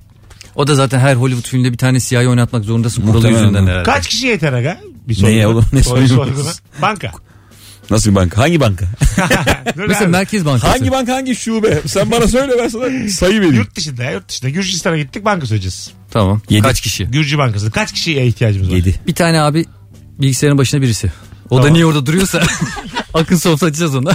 O 0.55 0.67
da 0.67 0.75
zaten 0.75 0.99
her 0.99 1.15
Hollywood 1.15 1.45
filmde 1.49 1.71
bir 1.73 1.77
tane 1.77 1.99
siyahi 1.99 2.27
oynatmak 2.27 2.63
zorundasın. 2.65 3.01
Kuralı 3.01 3.15
Muhtemelen. 3.15 3.39
yüzünden 3.41 3.67
herhalde. 3.67 3.83
Kaç 3.83 4.07
kişi 4.07 4.27
yeter 4.27 4.53
aga? 4.53 4.77
Bir 5.07 5.23
Neye 5.23 5.47
oğlum? 5.47 5.65
Ne 5.73 5.83
soygunu? 5.83 6.07
soyguna. 6.07 6.51
Banka. 6.81 7.11
Nasıl 7.91 8.11
bir 8.11 8.15
banka? 8.15 8.41
Hangi 8.41 8.59
banka? 8.59 8.85
Dur 9.77 9.81
Mesela 9.87 10.03
abi. 10.05 10.11
Merkez 10.11 10.45
Bankası. 10.45 10.67
hangi 10.67 10.91
banka 10.91 11.13
hangi 11.13 11.35
şube? 11.35 11.81
Sen 11.87 12.11
bana 12.11 12.27
söyle 12.27 12.53
ben 12.59 12.67
sana 12.67 13.09
sayı 13.09 13.39
vereyim. 13.39 13.55
Yurt 13.55 13.75
dışında 13.75 14.03
ya 14.03 14.11
yurt 14.11 14.29
dışında. 14.29 14.49
Gürcistan'a 14.49 14.97
gittik 14.97 15.25
banka 15.25 15.45
söyleyeceğiz. 15.45 15.91
Tamam. 16.11 16.41
Yedi. 16.49 16.63
Kaç 16.63 16.81
kişi? 16.81 17.05
Gürcü 17.05 17.37
bankası. 17.37 17.71
Kaç 17.71 17.91
kişiye 17.93 18.27
ihtiyacımız 18.27 18.69
var? 18.71 18.75
7. 18.75 18.95
Bir 19.07 19.15
tane 19.15 19.41
abi 19.41 19.65
bilgisayarın 20.19 20.57
başına 20.57 20.81
birisi. 20.81 21.11
O 21.49 21.57
da 21.57 21.61
Tamam. 21.61 21.73
niye 21.73 21.85
orada 21.85 22.05
duruyorsa 22.05 22.43
akıl 23.13 23.37
sofra 23.39 23.67
açacağız 23.67 23.95
ona. 23.95 24.13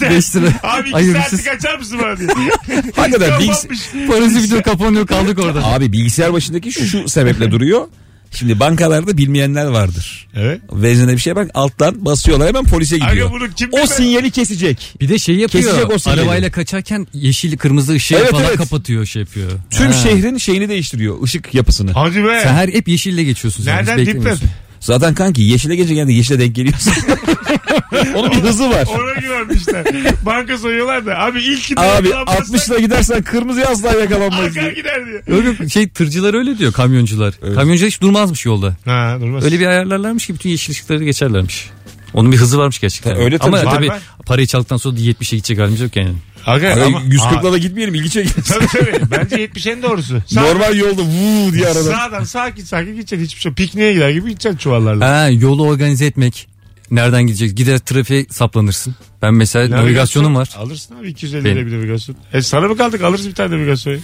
5 0.00 0.36
lira. 0.36 0.48
Abi 0.62 0.80
iki 0.88 0.92
Hayırlısı. 0.92 1.36
saatlik 1.36 1.48
açar 1.48 1.78
mısın 1.78 1.98
bana 2.02 2.18
diye. 2.18 2.28
Hakikaten 2.96 3.30
bilgis- 3.40 3.46
Kapatmış. 3.62 3.80
Parası 4.08 4.56
bir 4.56 4.62
kapanıyor 4.62 5.06
kaldık 5.06 5.38
orada. 5.38 5.64
Abi 5.64 5.92
bilgisayar 5.92 6.32
başındaki 6.32 6.72
şu 6.72 7.08
sebeple 7.08 7.50
duruyor. 7.50 7.88
Şimdi 8.36 8.60
bankalarda 8.60 9.16
bilmeyenler 9.16 9.64
vardır. 9.66 10.28
Evet. 10.36 10.60
Vezine 10.72 11.12
bir 11.12 11.18
şey 11.18 11.36
bak 11.36 11.50
alttan 11.54 12.04
basıyorlar 12.04 12.48
hemen 12.48 12.64
polise 12.64 12.96
gidiyor. 12.98 13.26
Aga 13.26 13.32
bunu 13.34 13.50
kim 13.56 13.68
o 13.68 13.72
bilmez? 13.72 13.90
sinyali 13.90 14.30
kesecek. 14.30 14.94
Bir 15.00 15.08
de 15.08 15.18
şey 15.18 15.34
yapıyor. 15.36 15.64
Kesecek 15.64 15.90
o 15.94 15.98
sinyali. 15.98 16.20
Arabayla 16.20 16.50
kaçarken 16.50 17.06
yeşil 17.14 17.56
kırmızı 17.56 17.92
ışığı 17.92 18.14
Evet, 18.14 18.30
falan 18.30 18.44
evet. 18.44 18.56
kapatıyor 18.56 19.06
şey 19.06 19.20
yapıyor. 19.20 19.50
Tüm 19.70 19.86
Ha. 19.86 19.92
şehrin 19.92 20.38
şeyini 20.38 20.68
değiştiriyor. 20.68 21.22
ışık 21.22 21.54
yapısını. 21.54 21.92
Hadi 21.92 22.24
be. 22.24 22.40
Sen 22.42 22.54
her 22.54 22.68
hep 22.68 22.88
yeşille 22.88 23.24
geçiyorsun. 23.24 23.64
sen, 23.64 23.80
hiç 23.82 23.88
Nereden 23.88 24.06
dip 24.06 24.14
web? 24.14 24.48
Zaten 24.84 25.14
kanki 25.14 25.42
yeşile 25.42 25.76
gelince 25.76 25.94
geldi 25.94 26.12
yeşile 26.12 26.40
denk 26.40 26.54
geliyorsun. 26.54 26.92
Onun 28.14 28.30
bir 28.30 28.36
hızı 28.36 28.70
var. 28.70 28.88
Ona 28.88 29.20
güvenmişler. 29.20 29.86
Banka 30.26 30.58
soyuyorlar 30.58 31.06
da. 31.06 31.18
Abi 31.18 31.40
ilk 31.42 31.62
ki 31.62 31.74
Abi 31.80 32.14
60 32.14 32.70
lira 32.70 32.78
gidersen 32.78 33.22
kırmızıya 33.22 33.66
asla 33.66 33.92
yakalanmayız 33.92 34.56
Arka 34.56 34.60
diye. 34.60 34.74
gider 34.74 35.06
diye. 35.06 35.36
Yok 35.36 35.44
yok 35.60 35.70
şey 35.70 35.88
tırcılar 35.88 36.34
öyle 36.34 36.58
diyor 36.58 36.72
kamyoncular. 36.72 37.34
Kamyoncular 37.54 37.90
hiç 37.90 38.00
durmazmış 38.00 38.46
yolda. 38.46 38.76
Ha 38.84 39.16
durmaz. 39.20 39.44
Öyle 39.44 39.60
bir 39.60 39.66
ayarlarlarmış 39.66 40.26
ki 40.26 40.34
bütün 40.34 40.50
yeşil 40.50 40.72
ışıkları 40.72 41.04
geçerlermiş. 41.04 41.70
Onun 42.14 42.32
bir 42.32 42.36
hızı 42.36 42.58
varmış 42.58 42.80
gerçekten. 42.80 43.10
Ha, 43.14 43.16
öyle 43.20 43.38
tabii. 43.38 43.56
Ama 43.56 43.66
Var, 43.66 43.74
tabii 43.74 43.88
var. 43.88 44.00
parayı 44.26 44.46
çaldıktan 44.46 44.76
sonra 44.76 44.96
70'e 44.96 45.36
gidecek 45.36 45.58
halimiz 45.58 45.80
yok 45.80 45.96
yani. 45.96 46.14
Aga, 46.46 46.68
Aga, 46.72 46.84
ama, 46.84 47.00
140'la 47.00 47.48
Aa, 47.48 47.52
da 47.52 47.58
gitmeyelim 47.58 47.94
ilgi 47.94 48.10
çekin. 48.10 48.42
Tabii 48.42 48.66
tabii. 48.66 49.10
Bence 49.10 49.36
70 49.40 49.66
en 49.66 49.82
doğrusu. 49.82 50.22
Sağ, 50.26 50.40
Normal 50.48 50.76
yolda 50.76 51.02
vuu 51.02 51.52
diye 51.52 51.66
aradan. 51.66 51.82
Sağdan 51.82 52.24
sakin 52.24 52.64
sakin 52.64 52.92
gideceksin. 52.94 53.24
Hiçbir 53.24 53.40
şey. 53.40 53.52
Pikniğe 53.52 53.92
gider 53.92 54.10
gibi 54.10 54.28
gideceksin 54.30 54.58
çuvallarla. 54.58 55.08
Ha, 55.08 55.28
yolu 55.28 55.66
organize 55.66 56.06
etmek. 56.06 56.48
Nereden 56.90 57.22
gidecek? 57.26 57.56
Gider 57.56 57.78
trafiğe 57.78 58.26
saplanırsın. 58.30 58.94
Ben 59.22 59.34
mesela 59.34 59.76
navigasyonum 59.76 60.34
var. 60.36 60.48
Alırsın 60.56 60.94
abi 61.00 61.08
250 61.08 61.44
Benim. 61.44 61.56
lira 61.56 61.66
bir 61.66 61.72
navigasyon. 61.78 62.16
E 62.32 62.42
sana 62.42 62.68
mı 62.68 62.76
kaldık 62.76 63.02
alırız 63.02 63.28
bir 63.28 63.34
tane 63.34 63.54
navigasyonu. 63.56 63.96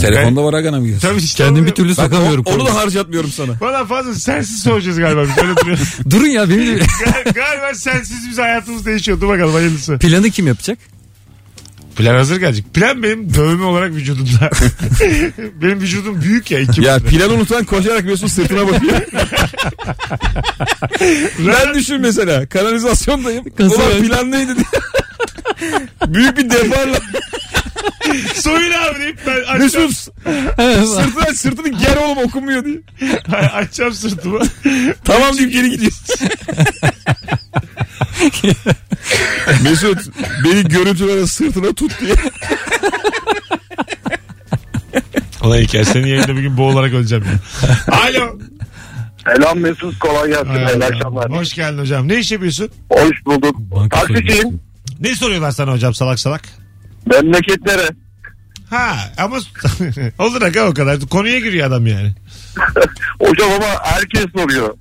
Telefonda 0.00 0.44
var 0.44 0.54
aga 0.54 0.72
navigasyon. 0.72 1.10
Tabii 1.10 1.20
işte. 1.22 1.44
Kendim 1.44 1.66
bir 1.66 1.70
türlü 1.70 1.92
o- 1.92 2.54
onu 2.54 2.66
da 2.66 2.74
harcatmıyorum 2.74 3.30
sana. 3.30 3.52
Valla 3.60 3.84
fazla 3.84 4.14
sensiz 4.14 4.62
soracağız 4.62 4.98
galiba 4.98 5.22
biz 5.22 5.38
öyle 5.44 5.56
duruyor. 5.56 5.78
Durun 6.10 6.26
ya 6.26 6.50
benim 6.50 6.66
de- 6.66 6.78
Gal- 7.04 7.34
galiba 7.34 7.74
sensiz 7.74 8.18
biz 8.30 8.38
hayatımız 8.38 8.86
değişiyor. 8.86 9.20
Dur 9.20 9.28
bakalım 9.28 9.54
hayırlısı. 9.54 9.98
planı 9.98 10.30
kim 10.30 10.46
yapacak? 10.46 10.78
Plan 11.96 12.14
hazır 12.14 12.36
gelecek. 12.36 12.74
Plan 12.74 13.02
benim 13.02 13.34
dövme 13.34 13.64
olarak 13.64 13.90
vücudumda. 13.90 14.50
benim 15.62 15.80
vücudum 15.80 16.22
büyük 16.22 16.50
ya. 16.50 16.58
iki 16.60 16.84
Ya 16.84 16.94
metre. 16.94 17.08
plan 17.08 17.30
unutan 17.30 17.64
koşarak 17.64 18.04
Mesut 18.04 18.30
sırtına 18.30 18.66
bakıyor. 18.66 19.00
ben 21.38 21.74
düşün 21.74 22.00
mesela 22.00 22.46
kanalizasyondayım. 22.48 23.44
Kasa 23.56 23.76
Ulan 23.76 23.88
ver. 23.90 24.02
plan 24.02 24.30
neydi 24.30 24.52
diye. 24.56 24.66
Büyük 26.06 26.36
bir 26.38 26.50
defarla 26.50 26.98
Soyun 28.34 28.72
abi 28.72 28.98
deyip 28.98 29.18
ben 29.26 29.40
açacağım, 29.40 29.86
Mesut 29.88 29.92
sırtına 30.88 31.34
sırtını 31.34 31.68
ger 31.68 31.96
oğlum 31.96 32.18
okunmuyor 32.18 32.64
diye. 32.64 32.78
açacağım 33.52 33.92
sırtımı. 33.94 34.40
Tamam 35.04 35.38
deyip 35.38 35.52
geri 35.52 35.70
gidiyor. 35.70 35.92
Mesut 39.62 39.98
beni 40.44 40.64
görüntülere 40.68 41.26
sırtına 41.26 41.72
tut 41.72 42.00
diye. 42.00 42.14
Ulan 45.42 45.58
İlker 45.58 45.84
senin 45.84 46.06
yayında 46.06 46.36
bir 46.36 46.40
gün 46.40 46.56
boğularak 46.56 46.92
öleceğim 46.92 47.24
ya. 47.24 47.38
Alo. 47.96 48.38
Selam 49.24 49.58
Mesut 49.58 49.98
kolay 49.98 50.28
gelsin. 50.28 50.46
Hay 50.46 50.64
Hayırlı 50.64 50.84
akşamlar. 50.84 51.30
Hoş 51.30 51.52
geldin 51.54 51.78
hocam. 51.78 52.08
Ne 52.08 52.18
iş 52.18 52.32
yapıyorsun? 52.32 52.68
Hoş 52.90 53.24
bulduk. 53.26 53.58
Banka 53.58 54.00
Taksiciyim. 54.00 54.60
Ne 55.00 55.14
soruyorlar 55.14 55.50
sana 55.50 55.72
hocam 55.72 55.94
salak 55.94 56.20
salak? 56.20 56.42
Memleketlere. 57.06 57.88
Ha 58.70 58.96
ama 59.18 59.36
olur 60.18 60.42
aga 60.42 60.68
o 60.68 60.74
kadar. 60.74 61.00
Konuya 61.00 61.38
giriyor 61.38 61.66
adam 61.66 61.86
yani. 61.86 62.14
Hocam 63.20 63.50
ama 63.50 63.66
herkes 63.82 64.24
soruyor. 64.36 64.74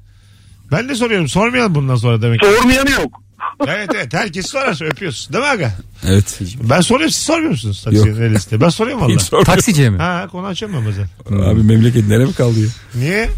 Ben 0.71 0.89
de 0.89 0.95
soruyorum. 0.95 1.27
Sormayalım 1.27 1.75
bundan 1.75 1.95
sonra 1.95 2.21
demek. 2.21 2.41
Sormayanı 2.45 2.91
yok. 2.91 3.21
evet 3.67 3.89
evet 3.95 4.13
herkes 4.13 4.45
sorar 4.47 4.85
öpüyorsun. 4.91 5.33
Değil 5.33 5.43
mi 5.43 5.49
aga? 5.49 5.73
Evet. 6.07 6.39
Ben 6.63 6.81
soruyorum 6.81 7.11
siz 7.13 7.21
sormuyor 7.23 7.51
musunuz? 7.51 7.81
Taksiye 7.83 8.13
ne 8.15 8.31
liste? 8.33 8.61
Ben 8.61 8.69
soruyorum 8.69 9.01
valla. 9.33 9.43
Taksiciye 9.43 9.89
mi? 9.89 9.97
Ha 9.97 10.27
konu 10.31 10.47
açıyorum 10.47 10.77
ben 10.77 10.85
bazen. 10.87 11.43
Abi 11.45 11.63
memleket 11.63 12.07
nereye 12.07 12.25
mi 12.25 12.33
kaldı 12.33 12.59
ya? 12.59 12.67
Niye? 12.95 13.29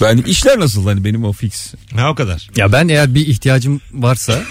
Ben 0.00 0.16
işler 0.18 0.60
nasıl 0.60 0.84
hani 0.86 1.04
benim 1.04 1.24
o 1.24 1.32
fix. 1.32 1.74
Ha 1.96 2.10
o 2.10 2.14
kadar. 2.14 2.48
Ya 2.56 2.72
ben 2.72 2.88
eğer 2.88 3.14
bir 3.14 3.26
ihtiyacım 3.26 3.80
varsa 3.92 4.42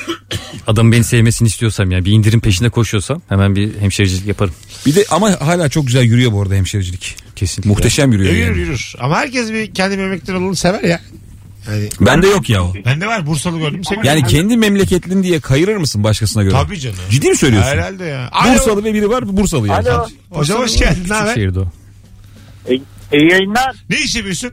adam 0.67 0.91
beni 0.91 1.03
sevmesini 1.03 1.47
istiyorsam 1.47 1.91
yani 1.91 2.05
bir 2.05 2.11
indirim 2.11 2.39
peşinde 2.39 2.69
koşuyorsam 2.69 3.21
hemen 3.29 3.55
bir 3.55 3.79
hemşericilik 3.79 4.27
yaparım. 4.27 4.53
Bir 4.85 4.95
de 4.95 5.05
ama 5.11 5.41
hala 5.41 5.69
çok 5.69 5.87
güzel 5.87 6.03
yürüyor 6.03 6.31
bu 6.31 6.41
arada 6.41 6.53
hemşirecilik. 6.55 7.15
Kesinlikle. 7.35 7.69
Muhteşem 7.69 8.11
yürüyor 8.11 8.33
Yürür 8.33 8.47
yani. 8.47 8.57
yürür. 8.59 8.95
Ama 8.99 9.17
herkes 9.17 9.51
bir 9.51 9.73
kendi 9.73 9.97
memleketten 9.97 10.33
olanı 10.35 10.55
sever 10.55 10.83
ya. 10.83 11.01
Yani 11.67 11.89
Bende 12.01 12.27
yok 12.27 12.49
ya 12.49 12.63
o. 12.63 12.73
bende 12.85 13.07
var 13.07 13.27
Bursalı 13.27 13.57
gördüm. 13.59 13.83
seviyorum. 13.83 14.07
Yani 14.07 14.23
kendi 14.23 14.57
memleketlin 14.57 15.23
diye 15.23 15.39
kayırır 15.39 15.75
mısın 15.77 16.03
başkasına 16.03 16.43
göre? 16.43 16.53
Tabii 16.53 16.79
canım. 16.79 16.97
Ciddi 17.09 17.29
mi 17.29 17.37
söylüyorsun? 17.37 17.69
Herhalde 17.71 18.03
ya. 18.05 18.29
Alo. 18.31 18.53
Bursalı 18.53 18.83
ve 18.83 18.93
biri 18.93 19.09
var 19.09 19.37
Bursalı 19.37 19.67
yani. 19.67 19.89
Alo. 19.89 20.07
Hocam 20.29 20.59
hoş 20.59 20.77
geldin. 20.77 21.05
Ne 21.09 21.13
haber? 21.13 21.33
şehirde 21.35 21.59
o. 21.59 21.67
İyi 22.69 23.31
yayınlar. 23.31 23.75
Ne 23.89 23.97
iş 23.97 24.15
yapıyorsun? 24.15 24.51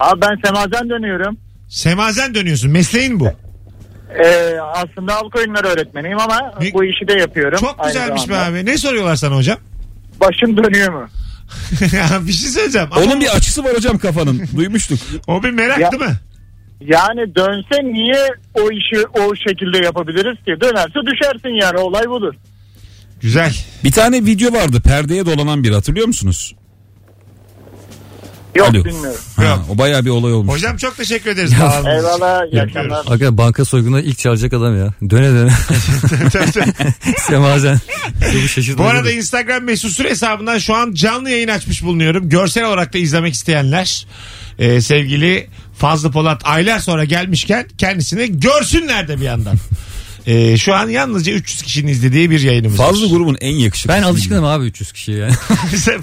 Abi 0.00 0.20
ben 0.20 0.36
Semazen 0.44 0.88
dönüyorum. 0.90 1.36
Semazen 1.68 2.34
dönüyorsun. 2.34 2.70
Mesleğin 2.70 3.20
bu. 3.20 3.28
Ee, 4.24 4.56
aslında 4.74 5.14
halk 5.14 5.36
oyunları 5.36 5.66
öğretmeniyim 5.66 6.18
ama 6.18 6.54
Ne- 6.60 6.72
bu 6.72 6.84
işi 6.84 7.08
de 7.08 7.12
yapıyorum. 7.20 7.58
Çok 7.60 7.74
aynı 7.78 7.92
güzelmiş 7.92 8.22
be 8.28 8.32
zamanda. 8.34 8.50
abi. 8.58 8.66
Ne 8.66 8.78
soruyorlar 8.78 9.16
sana 9.16 9.36
hocam? 9.36 9.58
Başım 10.20 10.56
dönüyor 10.56 10.92
mu? 10.92 11.08
bir 12.26 12.32
şey 12.32 12.50
söyleyeceğim. 12.50 12.88
Ama 12.90 13.04
Onun 13.04 13.20
bir 13.20 13.36
açısı 13.36 13.64
var 13.64 13.74
hocam 13.76 13.98
kafanın. 13.98 14.48
Duymuştuk. 14.56 14.98
o 15.26 15.42
bir 15.42 15.50
merak 15.50 15.78
Ya- 15.80 15.92
değil 15.92 16.02
mi? 16.02 16.16
Yani 16.80 17.34
dönse 17.36 17.84
niye 17.84 18.26
o 18.54 18.70
işi 18.70 19.06
o 19.06 19.34
şekilde 19.36 19.84
yapabiliriz 19.84 20.36
ki? 20.44 20.54
Dönerse 20.60 20.98
düşersin 21.06 21.60
yani 21.62 21.78
olay 21.78 22.08
budur. 22.08 22.34
Güzel. 23.20 23.54
Bir 23.84 23.92
tane 23.92 24.24
video 24.24 24.52
vardı 24.52 24.80
perdeye 24.84 25.26
dolanan 25.26 25.64
biri 25.64 25.74
hatırlıyor 25.74 26.06
musunuz? 26.06 26.54
Yok 28.56 28.68
Alo. 28.68 28.84
bilmiyorum. 28.84 29.20
Ha, 29.36 29.44
Yok. 29.44 29.64
o 29.70 29.78
bayağı 29.78 30.04
bir 30.04 30.10
olay 30.10 30.32
olmuş. 30.32 30.54
Hocam 30.54 30.76
çok 30.76 30.96
teşekkür 30.96 31.30
ederiz. 31.30 31.52
için. 31.52 31.62
Eyvallah 31.86 32.52
iyi 32.52 32.62
akşamlar. 32.62 33.06
Hakikaten 33.06 33.38
banka 33.38 33.64
soygununa 33.64 34.00
ilk 34.00 34.18
çağıracak 34.18 34.52
adam 34.52 34.78
ya. 34.78 34.94
Döne 35.10 35.30
döne. 35.30 35.50
Tabii, 36.32 36.52
tabii. 36.52 36.72
Semazen. 37.18 37.78
Bu 38.78 38.84
arada 38.84 39.10
Instagram 39.12 39.62
mesut 39.64 39.90
süre 39.90 40.10
hesabından 40.10 40.58
şu 40.58 40.74
an 40.74 40.92
canlı 40.94 41.30
yayın 41.30 41.48
açmış 41.48 41.82
bulunuyorum. 41.82 42.28
Görsel 42.28 42.64
olarak 42.64 42.92
da 42.94 42.98
izlemek 42.98 43.34
isteyenler 43.34 44.06
e, 44.58 44.80
sevgili 44.80 45.46
Fazlı 45.78 46.10
Polat 46.10 46.40
aylar 46.44 46.78
sonra 46.78 47.04
gelmişken 47.04 47.66
kendisini 47.78 48.40
görsünler 48.40 49.08
de 49.08 49.16
bir 49.20 49.24
yandan. 49.24 49.56
E, 50.26 50.56
şu 50.56 50.74
an 50.74 50.88
yalnızca 50.88 51.32
300 51.32 51.62
kişinin 51.62 51.88
izlediği 51.92 52.30
bir 52.30 52.40
yayınımız. 52.40 52.78
var. 52.78 52.86
Fazlı 52.86 53.08
grubun 53.08 53.36
en 53.40 53.54
yakışıklı. 53.54 53.94
ben 53.94 54.02
alışkınım 54.02 54.44
abi 54.44 54.64
300 54.64 54.92
kişiye 54.92 55.18
yani. 55.18 55.32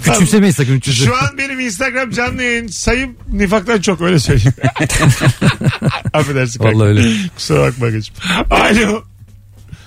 Küçümsemeyin 0.12 0.52
sakın 0.52 0.78
300'ü. 0.80 0.92
Şu 1.04 1.14
an 1.16 1.38
benim 1.38 1.60
Instagram 1.60 2.10
canlı 2.10 2.42
yayın 2.42 2.66
sayım 2.66 3.16
nifaktan 3.32 3.80
çok 3.80 4.00
öyle 4.00 4.18
söyleyeyim. 4.18 4.52
Affedersin. 6.12 6.60
kanka. 6.62 6.78
Vallahi 6.78 6.88
öyle. 6.88 7.02
Kusura 7.36 7.60
bakma 7.62 7.86
Agacığım. 7.86 8.14
Alo. 8.50 9.02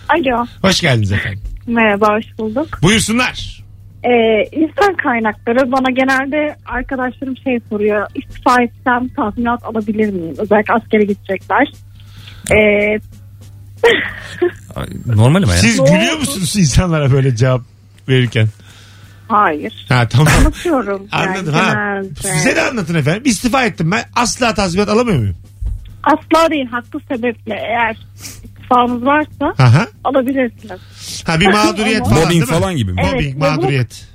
Alo. 0.09 0.45
Hoş 0.61 0.81
geldiniz 0.81 1.11
efendim. 1.11 1.41
Merhaba 1.67 2.07
hoş 2.17 2.25
bulduk. 2.37 2.79
Buyursunlar. 2.81 3.63
Ee, 4.03 4.09
insan 4.51 4.95
kaynakları 4.95 5.71
bana 5.71 5.91
genelde 5.91 6.55
arkadaşlarım 6.65 7.37
şey 7.37 7.59
soruyor. 7.69 8.07
İstifa 8.15 8.61
etsem 8.63 9.07
tazminat 9.15 9.63
alabilir 9.63 10.09
miyim? 10.09 10.35
Özellikle 10.37 10.73
askere 10.73 11.03
gidecekler. 11.03 11.67
Ee, 12.51 12.99
Normal 15.05 15.43
ama 15.43 15.53
ya. 15.55 15.59
Siz 15.59 15.77
gülüyor 15.83 16.17
musunuz 16.17 16.55
insanlara 16.57 17.11
böyle 17.11 17.35
cevap 17.35 17.61
verirken? 18.09 18.47
hayır. 19.27 19.85
Ha 19.89 20.07
tamam. 20.07 20.27
Anlatıyorum. 20.39 21.07
yani 21.13 21.29
Anladım 21.29 21.53
ha. 21.53 21.73
genelde. 21.73 22.09
Size 22.21 22.55
de 22.55 22.61
anlatın 22.61 22.95
efendim. 22.95 23.21
İstifa 23.25 23.65
ettim 23.65 23.91
ben. 23.91 24.03
Asla 24.15 24.53
tazminat 24.53 24.89
alamıyor 24.89 25.17
muyum? 25.19 25.35
Asla 26.03 26.49
değil 26.51 26.65
haklı 26.67 26.99
sebeple 27.07 27.53
eğer 27.55 27.97
istifanız 28.15 29.05
varsa 29.05 29.53
Aha. 29.63 29.87
alabilirsiniz. 30.03 30.79
Ha 31.25 31.39
bir 31.39 31.47
mağduriyet 31.47 31.99
falan 32.03 32.13
Mobbing 32.15 32.29
değil 32.29 32.41
mi? 32.41 32.47
falan 32.47 32.75
gibi 32.75 32.93
mi? 32.93 33.01
Evet, 33.03 33.13
Mobbing, 33.13 33.37
mağduriyet. 33.37 34.07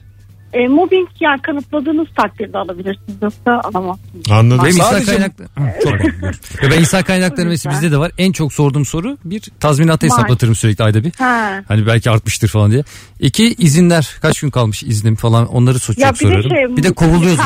E, 0.53 0.69
mobbing 0.69 1.09
yani 1.21 1.43
kanıtladığınız 1.43 2.07
takdirde 2.17 2.59
alabilirsiniz 2.59 3.23
yoksa 3.23 3.61
alamazsınız. 3.65 4.31
Anladım. 4.31 4.65
Benim 4.65 4.77
insan 4.77 4.91
Sadece- 4.91 5.13
kaynakları... 5.13 5.49
Çok 5.83 5.93
pardon. 5.93 6.33
Ya 6.63 6.71
ben 6.71 6.81
insan 6.81 7.03
kaynakları 7.03 7.47
mesela 7.49 7.75
bizde 7.75 7.91
de 7.93 7.99
var. 7.99 8.13
En 8.19 8.33
çok 8.33 8.53
sorduğum 8.53 8.85
soru 8.87 9.19
bir 9.25 9.43
tazminatı 9.61 10.07
Maaş. 10.07 10.19
hesaplatırım 10.19 10.55
sürekli 10.55 10.85
ayda 10.85 11.05
bir. 11.05 11.13
Ha. 11.19 11.63
Hani 11.69 11.87
belki 11.87 12.11
artmıştır 12.11 12.49
falan 12.49 12.71
diye. 12.71 12.85
İki 13.21 13.55
izinler 13.59 14.17
kaç 14.23 14.41
gün 14.41 14.51
kalmış 14.51 14.83
iznim 14.83 15.15
falan 15.17 15.47
onları 15.47 15.79
çok 15.79 15.99
Ya 15.99 16.09
bir 16.09 16.15
de 16.15 16.19
soruyorum. 16.19 16.51
şey 16.51 16.77
bir 16.77 16.83
de 16.83 16.93
kovuluyoruz 16.93 17.39
mu? 17.39 17.45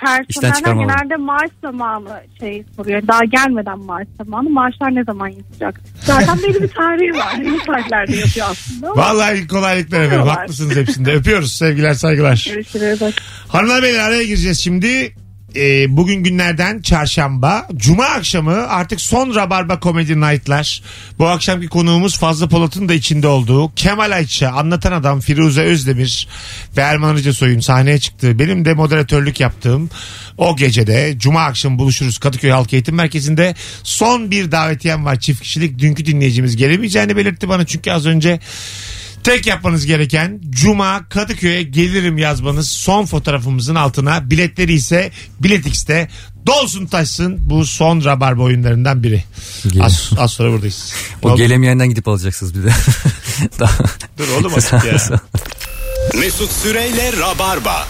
Personeller 0.00 0.72
genelde 0.72 1.16
maaş 1.16 1.50
zamanı 1.62 2.20
şey 2.40 2.64
soruyor. 2.76 3.02
Daha 3.08 3.24
gelmeden 3.24 3.78
maaş 3.78 4.06
zamanı. 4.24 4.50
Maaşlar 4.50 4.94
ne 4.94 5.04
zaman 5.04 5.28
yatacak? 5.28 5.80
Zaten 6.00 6.38
belli 6.38 6.62
bir 6.62 6.68
tarihi 6.68 7.18
var. 7.18 7.34
Bu 7.38 7.64
tarihlerde 7.66 8.16
yapıyor 8.16 8.46
aslında. 8.50 8.96
Vallahi 8.96 9.48
kolaylıklar 9.48 10.00
efendim. 10.00 10.26
Haklısınız 10.26 10.76
hepsinde. 10.76 11.12
Öpüyoruz. 11.12 11.52
Sevgiler 11.52 11.94
saygılar. 11.94 12.46
Görüşürüz. 12.54 13.14
Hanımlar 13.48 13.82
beyler 13.82 13.98
araya 13.98 14.24
gireceğiz 14.24 14.60
şimdi. 14.60 15.14
E, 15.56 15.96
bugün 15.96 16.22
günlerden 16.22 16.82
çarşamba. 16.82 17.68
Cuma 17.76 18.04
akşamı 18.04 18.68
artık 18.68 19.00
son 19.00 19.34
Rabarba 19.34 19.80
Comedy 19.82 20.12
Night'lar. 20.12 20.82
Bu 21.18 21.26
akşamki 21.26 21.68
konuğumuz 21.68 22.18
Fazlı 22.18 22.48
Polat'ın 22.48 22.88
da 22.88 22.94
içinde 22.94 23.26
olduğu 23.26 23.74
Kemal 23.74 24.10
Ayça, 24.10 24.48
Anlatan 24.48 24.92
Adam 24.92 25.20
Firuze 25.20 25.62
Özdemir 25.62 26.28
ve 26.76 26.80
Erman 26.80 27.08
Arıca 27.08 27.32
Soy'un 27.32 27.60
sahneye 27.60 27.98
çıktığı 27.98 28.38
benim 28.38 28.64
de 28.64 28.74
moderatörlük 28.74 29.40
yaptığım 29.40 29.90
o 30.38 30.56
gecede 30.56 31.14
Cuma 31.18 31.40
akşamı 31.40 31.78
buluşuruz 31.78 32.18
Kadıköy 32.18 32.50
Halk 32.50 32.72
Eğitim 32.72 32.94
Merkezi'nde. 32.94 33.54
Son 33.82 34.30
bir 34.30 34.52
davetiyem 34.52 35.04
var 35.04 35.20
çift 35.20 35.42
kişilik. 35.42 35.78
Dünkü 35.78 36.06
dinleyicimiz 36.06 36.56
gelemeyeceğini 36.56 37.16
belirtti 37.16 37.48
bana 37.48 37.66
çünkü 37.66 37.90
az 37.90 38.06
önce 38.06 38.40
Tek 39.28 39.46
yapmanız 39.46 39.86
gereken 39.86 40.40
Cuma 40.50 41.08
Kadıköy'e 41.08 41.62
gelirim 41.62 42.18
yazmanız 42.18 42.68
son 42.68 43.06
fotoğrafımızın 43.06 43.74
altına. 43.74 44.30
Biletleri 44.30 44.72
ise 44.72 45.10
Bilet 45.40 45.66
X'te 45.66 46.08
dolsun 46.46 46.86
taşsın 46.86 47.40
bu 47.40 47.64
son 47.64 48.04
rabarba 48.04 48.42
oyunlarından 48.42 49.02
biri. 49.02 49.24
Az, 49.80 50.10
az 50.18 50.32
sonra 50.32 50.52
buradayız. 50.52 50.94
O 51.22 51.36
gelemeyenden 51.36 51.88
gidip 51.88 52.08
alacaksınız 52.08 52.54
bir 52.54 52.64
de. 52.64 52.70
Dur 54.18 54.28
oğlum 54.28 54.52
artık 54.54 54.84
ya. 54.84 55.20
Mesut 56.20 56.52
Süreyle 56.52 57.12
Rabarba. 57.12 57.88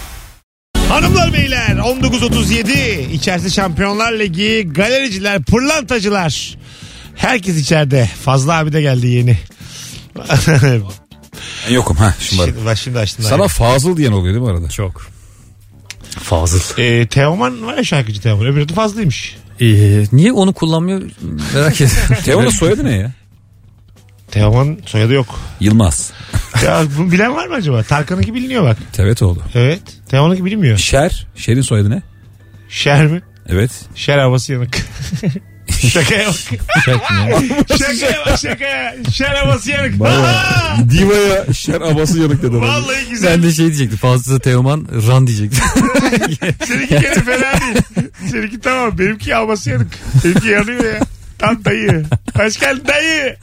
Hanımlar 0.89 1.33
beyler 1.33 1.69
19.37 1.69 3.11
içerisi 3.11 3.51
Şampiyonlar 3.51 4.13
Ligi 4.13 4.69
galericiler 4.71 5.43
pırlantacılar 5.43 6.57
herkes 7.15 7.57
içeride 7.57 8.09
Fazla 8.25 8.57
abi 8.57 8.73
de 8.73 8.81
geldi 8.81 9.07
yeni. 9.07 9.37
Ben 11.67 11.73
yokum 11.73 11.97
ha 11.97 12.13
şimdi. 12.19 12.43
şimdi, 12.43 12.65
bak 12.65 12.77
şimdi 12.77 12.99
açtım. 12.99 13.25
Sana 13.29 13.47
Fazıl 13.47 13.97
diyen 13.97 14.11
oluyor 14.11 14.33
değil 14.35 14.45
mi 14.45 14.51
arada? 14.51 14.69
Çok. 14.69 15.07
Fazıl. 16.19 16.59
Ee, 16.83 17.07
Teoman 17.07 17.65
var 17.65 17.77
ya 17.77 17.83
şarkıcı 17.83 18.21
Teoman 18.21 18.45
öbürü 18.47 18.69
de 18.69 18.73
fazlaymış. 18.73 19.37
Ee, 19.61 20.03
niye 20.11 20.31
onu 20.31 20.53
kullanmıyor 20.53 21.01
merak 21.53 21.75
ediyorum. 21.81 22.15
Teo'nun 22.25 22.49
soyadı 22.49 22.85
ne 22.85 22.95
ya? 22.95 23.11
Teoman 24.31 24.77
soyadı 24.85 25.13
yok. 25.13 25.39
Yılmaz. 25.59 26.11
Ya 26.65 26.83
bunu 26.97 27.11
bilen 27.11 27.35
var 27.35 27.47
mı 27.47 27.53
acaba? 27.55 27.83
Tarkan'ınki 27.83 28.33
biliniyor 28.33 28.63
bak. 28.63 28.77
Tevetoğlu. 28.93 29.39
Evet. 29.55 29.81
Teoman'ınki 30.09 30.45
bilinmiyor. 30.45 30.77
Şer. 30.77 31.27
Şer'in 31.35 31.61
soyadı 31.61 31.89
ne? 31.89 32.01
Şer 32.69 33.07
mi? 33.07 33.21
Evet. 33.47 33.71
Şer 33.95 34.17
havası 34.17 34.53
yanık. 34.53 34.77
şakaya 35.87 36.27
bak. 36.27 36.35
Şakaya 37.77 38.25
bak 38.25 38.39
şakaya. 38.39 38.95
Şer 39.13 39.35
havası 39.35 39.71
yanık. 39.71 39.99
Baya! 39.99 40.43
Diva'ya 40.89 41.53
şer 41.53 41.81
abası 41.81 42.19
yanık 42.19 42.41
dedi. 42.43 42.47
adam. 42.51 42.61
Vallahi 42.61 43.09
güzel. 43.09 43.31
Ben 43.33 43.43
de 43.43 43.51
şey 43.51 43.65
diyecektim. 43.65 43.97
Fazla 43.97 44.39
Teoman 44.39 44.87
Ran 45.07 45.27
diyecektim. 45.27 45.63
Seninki 46.67 46.89
gene 46.89 47.13
fena 47.13 47.59
değil. 47.61 48.07
Seninki 48.31 48.59
tamam. 48.59 48.97
Benimki 48.97 49.33
havası 49.33 49.69
yanık. 49.69 49.87
Benimki 50.25 50.47
yanıyor 50.47 50.83
ya. 50.93 50.99
Tam 51.39 51.65
dayı. 51.65 52.05
Hoş 52.37 52.59
geldin 52.59 52.83
dayı. 52.87 53.35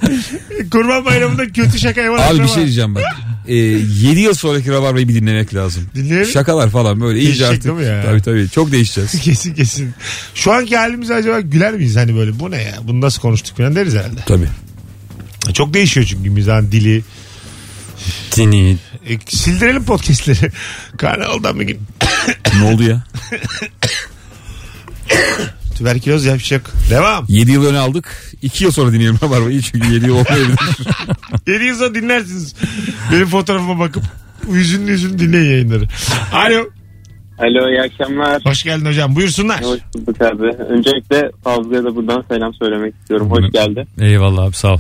Kurban 0.71 1.05
bayramında 1.05 1.53
kötü 1.53 1.79
şaka 1.79 2.01
yapalım. 2.01 2.37
Abi 2.37 2.43
bir 2.43 2.49
şey 2.49 2.65
diyeceğim 2.65 2.95
bak. 2.95 3.05
Ee, 3.49 3.55
7 3.55 4.21
yıl 4.21 4.35
sonraki 4.35 4.71
Rabarba'yı 4.71 5.09
bir 5.09 5.15
dinlemek 5.15 5.55
lazım. 5.55 5.87
Dinleyelim. 5.95 6.27
Şakalar 6.27 6.71
falan 6.71 7.01
böyle 7.01 7.19
iyice 7.19 7.27
Değişecek 7.29 7.51
artık. 7.51 7.65
değil 7.65 7.75
mi 7.77 7.85
ya? 7.85 8.03
Tabii 8.03 8.23
tabii. 8.23 8.49
Çok 8.49 8.73
değişeceğiz. 8.73 9.21
Kesin 9.23 9.55
kesin. 9.55 9.95
Şu 10.35 10.53
anki 10.53 10.77
halimize 10.77 11.15
acaba 11.15 11.41
güler 11.41 11.73
miyiz 11.75 11.97
hani 11.97 12.17
böyle 12.17 12.39
bu 12.41 12.51
ne 12.51 12.63
ya 12.63 12.75
bunu 12.83 13.01
nasıl 13.01 13.21
konuştuk 13.23 13.57
falan 13.57 13.77
deriz 13.77 13.95
herhalde. 13.95 14.21
tabii. 14.27 14.49
Çok 15.53 15.75
değişiyor 15.75 16.07
çünkü 16.07 16.31
mizahın 16.31 16.73
dili. 16.73 17.03
Dini. 18.37 18.77
E, 19.09 19.19
sildirelim 19.29 19.85
podcastleri. 19.85 20.53
Karnavaldan 20.99 21.61
bir 21.61 21.65
gün. 21.67 21.79
Ne 22.61 22.65
oldu 22.65 22.83
ya? 22.83 23.05
Tüberküloz 25.79 26.25
ya 26.25 26.35
bir 26.35 26.39
şey. 26.39 26.59
Devam. 26.91 27.25
7 27.29 27.51
yıl 27.53 27.67
öne 27.67 27.79
aldık. 27.79 28.33
2 28.43 28.65
yıl 28.65 28.71
sonra 28.71 28.93
dinleyelim 28.93 29.19
Rabarba'yı 29.23 29.61
çünkü 29.63 29.93
7 29.93 30.07
yıl 30.07 30.13
olmayabilir. 30.15 30.59
Yedi 31.47 31.65
yıl 31.65 31.77
sonra 31.77 31.95
dinlersiniz. 31.95 32.55
Benim 33.13 33.27
fotoğrafıma 33.27 33.79
bakıp 33.79 34.03
yüzünü 34.51 34.91
yüzünü 34.91 35.19
dinleyin 35.19 35.51
yayınları. 35.51 35.85
Alo. 36.33 36.65
Alo 37.39 37.69
iyi 37.71 37.81
akşamlar. 37.83 38.45
Hoş 38.45 38.63
geldin 38.63 38.87
hocam. 38.87 39.17
Buyursunlar. 39.17 39.63
Hoş 39.65 39.81
bulduk 39.95 40.23
abi. 40.23 40.47
Öncelikle 40.47 41.31
Fazlı'ya 41.45 41.85
da 41.85 41.97
buradan 41.97 42.25
selam 42.29 42.55
söylemek 42.55 42.95
istiyorum. 43.01 43.31
Hoş 43.31 43.53
geldi. 43.53 43.87
Eyvallah 44.01 44.43
abi 44.45 44.57
sağ 44.57 44.73
ol. 44.75 44.79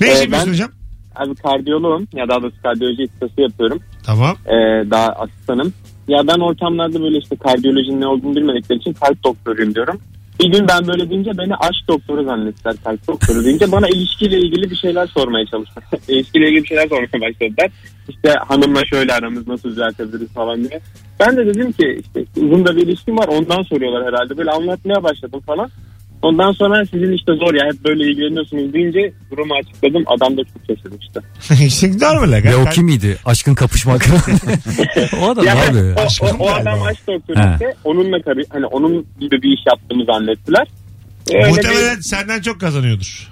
Ne 0.00 0.06
iş 0.06 0.12
Ee, 0.14 0.18
yapıyorsun 0.20 0.48
ben- 0.48 0.52
hocam? 0.52 0.70
Abi 1.16 1.34
kardiyoloğum 1.34 2.08
ya 2.14 2.28
daha 2.28 2.42
doğrusu 2.42 2.62
kardiyoloji 2.62 3.02
istası 3.02 3.40
yapıyorum. 3.40 3.78
Tamam. 4.04 4.36
Ee, 4.46 4.50
daha 4.90 5.06
asistanım. 5.08 5.72
Ya 6.08 6.26
ben 6.26 6.40
ortamlarda 6.40 7.02
böyle 7.02 7.18
işte 7.18 7.36
kardiyolojinin 7.36 8.00
ne 8.00 8.06
olduğunu 8.06 8.36
bilmedikleri 8.36 8.78
için 8.78 8.92
kalp 8.92 9.24
doktoruyum 9.24 9.74
diyorum. 9.74 10.00
Bir 10.40 10.52
gün 10.52 10.68
ben 10.68 10.86
böyle 10.86 11.10
deyince 11.10 11.38
beni 11.38 11.54
aşk 11.54 11.88
doktoru 11.88 12.24
zannettiler 12.24 12.74
kalp 12.84 13.08
doktoru 13.08 13.44
deyince 13.44 13.72
bana 13.72 13.88
ilişkiyle 13.88 14.38
ilgili 14.38 14.70
bir 14.70 14.76
şeyler 14.76 15.06
sormaya 15.06 15.46
çalıştılar. 15.46 15.84
ilişkiyle 16.08 16.48
ilgili 16.48 16.62
bir 16.62 16.68
şeyler 16.68 16.88
sormaya 16.88 17.20
başladılar. 17.20 17.70
İşte 18.08 18.34
hanımla 18.48 18.84
şöyle 18.84 19.12
aramız 19.12 19.48
nasıl 19.48 19.68
düzeltebiliriz 19.68 20.28
falan 20.28 20.68
diye. 20.68 20.80
Ben 21.20 21.36
de 21.36 21.46
dedim 21.46 21.72
ki 21.72 22.00
işte 22.00 22.24
uzun 22.40 22.66
da 22.66 22.76
bir 22.76 22.82
ilişkim 22.82 23.18
var 23.18 23.28
ondan 23.28 23.62
soruyorlar 23.62 24.06
herhalde. 24.06 24.38
Böyle 24.38 24.50
anlatmaya 24.50 25.02
başladım 25.02 25.40
falan. 25.46 25.70
Ondan 26.22 26.52
sonra 26.52 26.86
sizin 26.86 27.12
işte 27.12 27.32
zor 27.32 27.54
ya 27.54 27.66
hep 27.72 27.84
böyle 27.84 28.04
ilgileniyorsunuz 28.10 28.72
deyince 28.72 29.12
durumu 29.30 29.54
açıkladım. 29.54 30.04
Adam 30.06 30.36
da 30.36 30.42
çok 30.44 30.62
şaşırmıştı. 30.76 31.22
Şimdi 31.80 32.04
normal. 32.04 32.32
Ve 32.32 32.36
aga. 32.36 32.56
o 32.56 32.64
kim 32.64 32.84
miydi? 32.84 33.16
Aşkın 33.24 33.54
kapışmak. 33.54 34.06
o 35.22 35.30
adam 35.30 35.44
Yani 35.44 35.60
abi. 35.60 35.78
o, 36.22 36.26
o, 36.26 36.36
o 36.38 36.48
adam 36.50 36.82
aşk 36.82 37.06
doktoru 37.06 37.52
işte 37.52 37.74
onunla 37.84 38.16
tabii 38.24 38.44
hani 38.50 38.66
onun 38.66 39.06
gibi 39.20 39.42
bir 39.42 39.48
iş 39.58 39.60
yaptığımı 39.66 40.04
zannettiler. 40.04 40.66
Öyle 41.34 41.48
Muhtemelen 41.48 42.00
senden 42.00 42.40
çok 42.40 42.60
kazanıyordur. 42.60 43.28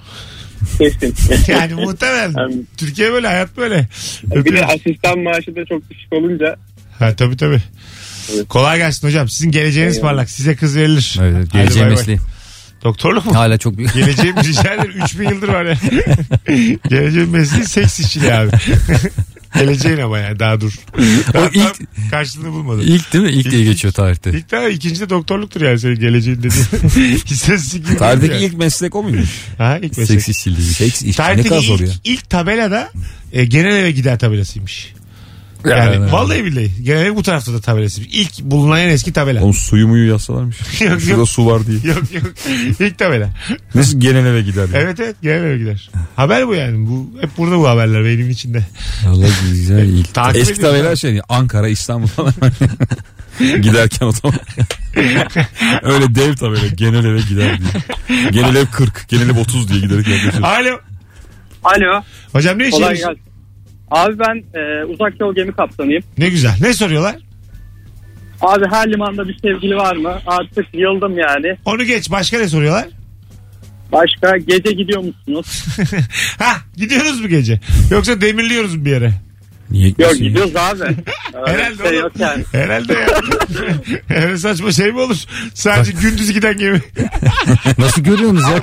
bir 0.81 0.91
kesin. 0.99 1.53
Yani 1.53 1.75
muhtemelen. 1.75 2.33
Yani- 2.39 2.63
Türkiye 2.77 3.13
böyle 3.13 3.27
hayat 3.27 3.57
böyle. 3.57 3.89
bir 4.25 4.57
de 4.57 4.67
asistan 4.67 5.19
maaşı 5.19 5.57
da 5.57 5.65
çok 5.65 5.91
düşük 5.91 6.13
olunca 6.13 6.57
Ha 6.99 7.17
tabii 7.17 7.37
tabii. 7.37 7.61
Evet. 8.35 8.49
Kolay 8.49 8.79
gelsin 8.79 9.07
hocam. 9.09 9.29
Sizin 9.29 9.51
geleceğiniz 9.51 9.97
Eyvallah. 9.97 10.11
parlak. 10.13 10.31
Size 10.31 10.57
kız 10.57 10.77
verilir. 10.77 11.17
Evet, 11.23 11.55
bay. 11.55 11.89
mesleğim. 11.91 12.21
Doktorluk 12.85 13.27
mu? 13.27 13.35
Hala 13.35 13.59
çok 13.59 13.77
büyük. 13.79 13.95
Geleceğim 13.95 14.37
rica 14.45 14.75
ederim. 14.75 15.03
3000 15.05 15.29
yıldır 15.29 15.49
var 15.49 15.65
ya. 15.65 15.79
Geleceğim 16.89 17.31
mesleği 17.31 17.65
seks 17.65 18.01
işçiliği 18.01 18.33
abi. 18.35 18.51
Geleceğin 19.59 19.99
ama 19.99 20.19
yani 20.19 20.39
daha 20.39 20.61
dur. 20.61 20.73
Daha 21.35 21.47
ilk- 21.49 21.55
tam 21.55 22.09
karşılığını 22.11 22.53
bulmadı. 22.53 22.83
İlk 22.85 23.13
değil 23.13 23.25
mi? 23.25 23.31
İlk 23.31 23.51
diye 23.51 23.63
İlk- 23.63 23.71
geçiyor 23.71 23.93
tarihte. 23.95 24.31
İlk 24.31 24.51
daha 24.51 24.69
ikinci 24.69 25.01
de 25.01 25.11
doktorluktur 25.11 25.61
yani 25.61 25.79
senin 25.79 26.01
geleceğin 26.01 26.39
dediğin. 26.39 26.67
İstatistik 27.31 27.87
gibi. 27.87 27.97
Tarihteki 27.99 28.33
yani. 28.35 28.45
ilk 28.45 28.59
meslek 28.59 28.95
o 28.95 29.03
muymuş? 29.03 29.29
Ha 29.59 29.79
ilk 29.83 29.99
meslek. 29.99 30.07
Seks 30.23 30.29
işçiliği. 30.29 30.67
Seks 30.67 31.03
iş. 31.03 31.19
Ne 31.19 31.43
kadar 31.43 31.61
zor 31.61 31.81
ilk, 31.81 31.89
ya. 31.89 31.95
ilk 32.05 32.31
tabelada 32.31 32.91
e, 33.33 33.45
genel 33.45 33.77
eve 33.77 33.91
gider 33.91 34.19
tabelasıymış. 34.19 34.93
Yani 35.65 35.95
Yani. 35.95 36.13
vallahi 36.13 36.45
billahi. 36.45 36.71
Genel 36.83 37.07
ev 37.07 37.17
bu 37.17 37.23
tarafta 37.23 37.53
da 37.53 37.61
tabelası. 37.61 38.01
İlk 38.03 38.41
bulunan 38.41 38.79
en 38.81 38.89
eski 38.89 39.13
tabela. 39.13 39.41
Oğlum 39.43 39.55
suyu 39.55 39.89
muyu 39.89 40.09
yazsalarmış. 40.09 40.57
Yok, 40.81 41.01
Şurada 41.01 41.19
yok. 41.19 41.29
su 41.29 41.47
var 41.47 41.67
diye. 41.67 41.79
yok 41.95 42.13
yok. 42.15 42.25
İlk 42.81 42.99
tabela. 42.99 43.31
Nasıl 43.75 44.01
genel 44.01 44.27
eve 44.27 44.43
gider? 44.43 44.69
ya? 44.69 44.81
Evet 44.81 45.01
evet 45.01 45.17
genel 45.23 45.45
eve 45.45 45.59
gider. 45.59 45.91
Haber 46.17 46.49
bu 46.49 46.55
yani. 46.55 46.87
Bu 46.89 47.11
hep 47.21 47.31
burada 47.39 47.59
bu 47.59 47.69
haberler 47.69 48.05
benim 48.05 48.31
içinde. 48.31 48.63
Allah 49.09 49.27
güzel 49.51 49.89
ilk. 49.89 50.15
Takip 50.15 50.37
Eski 50.43 50.53
ediyorum. 50.53 50.77
tabeler 50.79 50.97
şey 50.97 51.21
Ankara, 51.29 51.69
İstanbul 51.69 52.07
falan. 52.07 52.33
Giderken 53.39 54.07
o 54.07 54.13
zaman. 54.13 54.39
Öyle 55.83 56.15
dev 56.15 56.35
tabela 56.37 56.67
genel 56.75 57.05
eve 57.05 57.21
gider 57.29 57.59
diye. 57.59 58.31
Genel 58.31 58.55
ev 58.57 58.67
40, 58.67 59.09
genel 59.09 59.29
ev 59.31 59.37
30 59.39 59.69
diye 59.69 59.81
giderek. 59.81 60.07
Alo. 60.43 60.79
Alo. 61.65 62.03
Hocam 62.33 62.59
ne 62.59 62.65
iş 62.65 62.71
Kolay 62.71 62.89
yapıyorsun? 62.89 63.15
gelsin. 63.15 63.34
Abi 63.91 64.19
ben 64.19 64.59
e, 64.61 64.85
uzak 64.85 65.21
yol 65.21 65.35
gemi 65.35 65.53
kaptanıyım. 65.53 66.03
Ne 66.19 66.29
güzel. 66.29 66.55
Ne 66.61 66.73
soruyorlar? 66.73 67.17
Abi 68.41 68.65
her 68.71 68.93
limanda 68.93 69.29
bir 69.29 69.39
sevgili 69.43 69.77
var 69.77 69.97
mı? 69.97 70.19
Artık 70.27 70.67
yıldım 70.75 71.19
yani. 71.19 71.57
Onu 71.65 71.85
geç. 71.85 72.11
Başka 72.11 72.39
ne 72.39 72.49
soruyorlar? 72.49 72.87
Başka 73.93 74.37
gece 74.37 74.73
gidiyor 74.73 75.03
musunuz? 75.03 75.65
ha 76.39 76.57
gidiyoruz 76.77 77.21
mu 77.21 77.29
gece? 77.29 77.61
Yoksa 77.91 78.21
demirliyoruz 78.21 78.77
mu 78.77 78.85
bir 78.85 78.91
yere? 78.91 79.13
Niye 79.71 79.89
Yok 79.89 79.97
gitmesin 79.97 80.25
ya? 80.25 80.29
gidiyoruz 80.29 80.57
abi. 80.57 80.81
Öyle 81.35 81.53
Herhalde 81.53 81.79
bir 81.79 81.89
şey 81.89 81.89
oğlum. 81.89 82.03
yok 82.03 82.13
yani. 82.19 82.45
Herhalde 82.53 82.93
ya. 82.93 83.07
Öyle 84.27 84.39
saçma 84.39 84.73
şey 84.73 84.93
mi 84.93 85.01
olur? 85.01 85.17
Sadece 85.55 85.93
gündüz 85.93 86.33
giden 86.33 86.59
gemi. 86.59 86.81
Nasıl 87.79 88.03
görüyorsunuz 88.03 88.43
ya? 88.43 88.61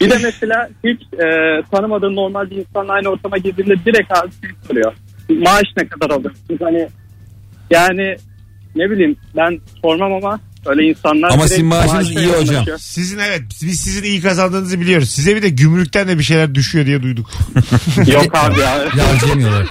Bir 0.00 0.10
de 0.10 0.18
mesela 0.22 0.68
hiç 0.84 1.02
e, 1.02 1.26
tanımadığın 1.70 2.16
normal 2.16 2.50
bir 2.50 2.56
insanla 2.56 2.92
aynı 2.92 3.08
ortama 3.08 3.38
girdiğinde 3.38 3.74
direkt 3.84 4.12
abi 4.12 4.30
şey 4.40 4.50
soruyor. 4.68 4.92
Maaş 5.28 5.64
ne 5.76 5.88
kadar 5.88 6.10
alırsınız? 6.10 6.60
Hani 6.60 6.88
yani 7.70 8.16
ne 8.76 8.90
bileyim 8.90 9.16
ben 9.36 9.60
sormam 9.82 10.12
ama 10.12 10.40
Öyle 10.66 10.84
insanlar 10.84 11.30
Ama 11.30 11.48
sizin 11.48 11.66
maaşınız 11.66 12.10
iyi 12.10 12.28
hocam. 12.28 12.64
Sizin 12.78 13.18
evet 13.18 13.42
biz 13.62 13.80
sizin 13.80 14.02
iyi 14.02 14.20
kazandığınızı 14.22 14.80
biliyoruz. 14.80 15.10
Size 15.10 15.36
bir 15.36 15.42
de 15.42 15.48
gümrükten 15.48 16.08
de 16.08 16.18
bir 16.18 16.22
şeyler 16.24 16.54
düşüyor 16.54 16.86
diye 16.86 17.02
duyduk. 17.02 17.30
Yok 18.06 18.34
abi 18.34 18.60
ya. 18.60 18.76
Ya. 18.96 19.66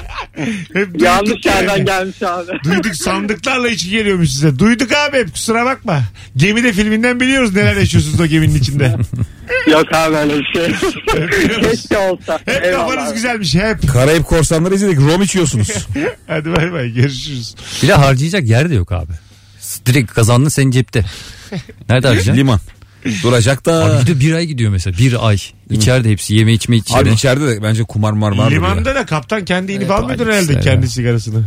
Hep 0.73 0.87
duyduk 0.93 1.01
Yanlış 1.01 1.45
yani. 1.45 1.55
yerden 1.65 1.85
gelmiş 1.85 2.23
abi. 2.23 2.51
Duyduk 2.63 2.95
sandıklarla 2.95 3.69
içki 3.69 3.89
geliyormuş 3.89 4.29
size. 4.29 4.59
Duyduk 4.59 4.91
abi 4.91 5.17
hep 5.17 5.33
kusura 5.33 5.65
bakma. 5.65 6.01
Gemide 6.35 6.73
filminden 6.73 7.19
biliyoruz 7.19 7.55
neler 7.55 7.75
yaşıyorsunuz 7.75 8.19
o 8.21 8.25
geminin 8.25 8.55
içinde. 8.55 8.95
Yok 9.67 9.93
abi 9.93 10.15
öyle 10.15 10.33
bir 10.39 10.45
şey. 10.53 10.71
Keşke 11.61 11.97
olsa. 11.97 12.39
Hep 12.45 12.63
Eyvallah 12.63 12.87
kafanız 12.87 13.07
abi. 13.09 13.13
güzelmiş 13.15 13.55
hep. 13.55 13.87
Karayip 13.93 14.25
korsanları 14.25 14.75
izledik. 14.75 14.99
Rom 14.99 15.21
içiyorsunuz. 15.21 15.69
Hadi 16.27 16.55
bay 16.55 16.71
bay 16.73 16.93
görüşürüz. 16.93 17.55
Bir 17.83 17.87
de 17.87 17.93
harcayacak 17.93 18.43
yer 18.43 18.69
de 18.69 18.75
yok 18.75 18.91
abi. 18.91 19.11
Direkt 19.85 20.13
kazandın 20.13 20.49
senin 20.49 20.71
cepte. 20.71 21.05
Nerede 21.89 22.07
harcayacaksın? 22.07 22.37
Liman. 22.39 22.59
Duracak 23.23 23.65
da. 23.65 23.85
Abi 23.85 24.01
bir 24.01 24.07
de 24.15 24.19
bir 24.19 24.33
ay 24.33 24.45
gidiyor 24.45 24.71
mesela. 24.71 24.97
Bir 24.97 25.27
ay. 25.27 25.37
İçeride 25.69 26.11
hepsi 26.11 26.35
yeme 26.35 26.53
içme 26.53 26.75
içeri. 26.77 26.99
Abi 26.99 27.09
içeride 27.09 27.47
de 27.47 27.63
bence 27.63 27.83
kumar 27.83 28.11
mar 28.11 28.31
vardır 28.31 28.51
ya. 28.51 28.57
Limanda 28.57 28.95
da 28.95 29.05
kaptan 29.05 29.45
kendi 29.45 29.71
inip 29.71 29.81
Evet, 29.81 29.91
almıyordur 29.91 30.27
herhalde 30.27 30.59
kendi 30.59 30.85
ya. 30.85 30.89
sigarasını. 30.89 31.43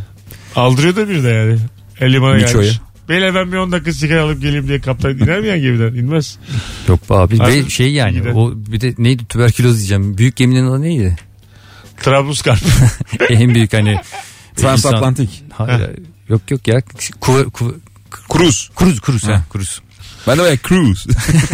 Aldırıyordur 0.56 1.08
bir 1.08 1.24
de 1.24 1.28
yani. 1.28 1.58
E, 2.00 2.12
limana 2.12 2.38
gelmiş. 2.38 2.80
Beyler 3.08 3.34
ben 3.34 3.52
bir 3.52 3.56
10 3.56 3.72
dakika 3.72 3.92
sigara 3.92 4.22
alıp 4.22 4.42
geleyim 4.42 4.68
diye 4.68 4.80
kaptan 4.80 5.18
iner 5.18 5.40
mi 5.40 5.48
yani 5.48 5.60
gemiden? 5.60 5.94
İnmez. 5.94 6.38
Yok 6.88 7.10
be 7.10 7.14
abi. 7.14 7.38
Harbi 7.38 7.64
Ve 7.64 7.70
şey 7.70 7.92
yani 7.92 8.12
giden. 8.12 8.34
o 8.34 8.52
bir 8.56 8.80
de 8.80 8.94
neydi 8.98 9.24
tüberküloz 9.26 9.76
diyeceğim. 9.78 10.18
Büyük 10.18 10.36
geminin 10.36 10.66
adı 10.66 10.82
neydi? 10.82 11.16
Trablusgarp. 12.02 12.60
en 13.30 13.54
büyük 13.54 13.72
hani. 13.72 14.00
Transatlantik. 14.56 15.44
Hayır, 15.52 15.90
yok 16.28 16.50
yok 16.50 16.68
ya. 16.68 16.80
Kuva, 17.20 17.44
kuva, 17.44 17.70
Cruise. 18.28 18.68
kruz 18.76 19.00
kruz 19.00 19.24
ha. 19.24 19.32
Ha. 19.32 19.42
Ben 20.26 20.38
de 20.38 20.42
böyle 20.42 20.58
cruise. 20.68 21.10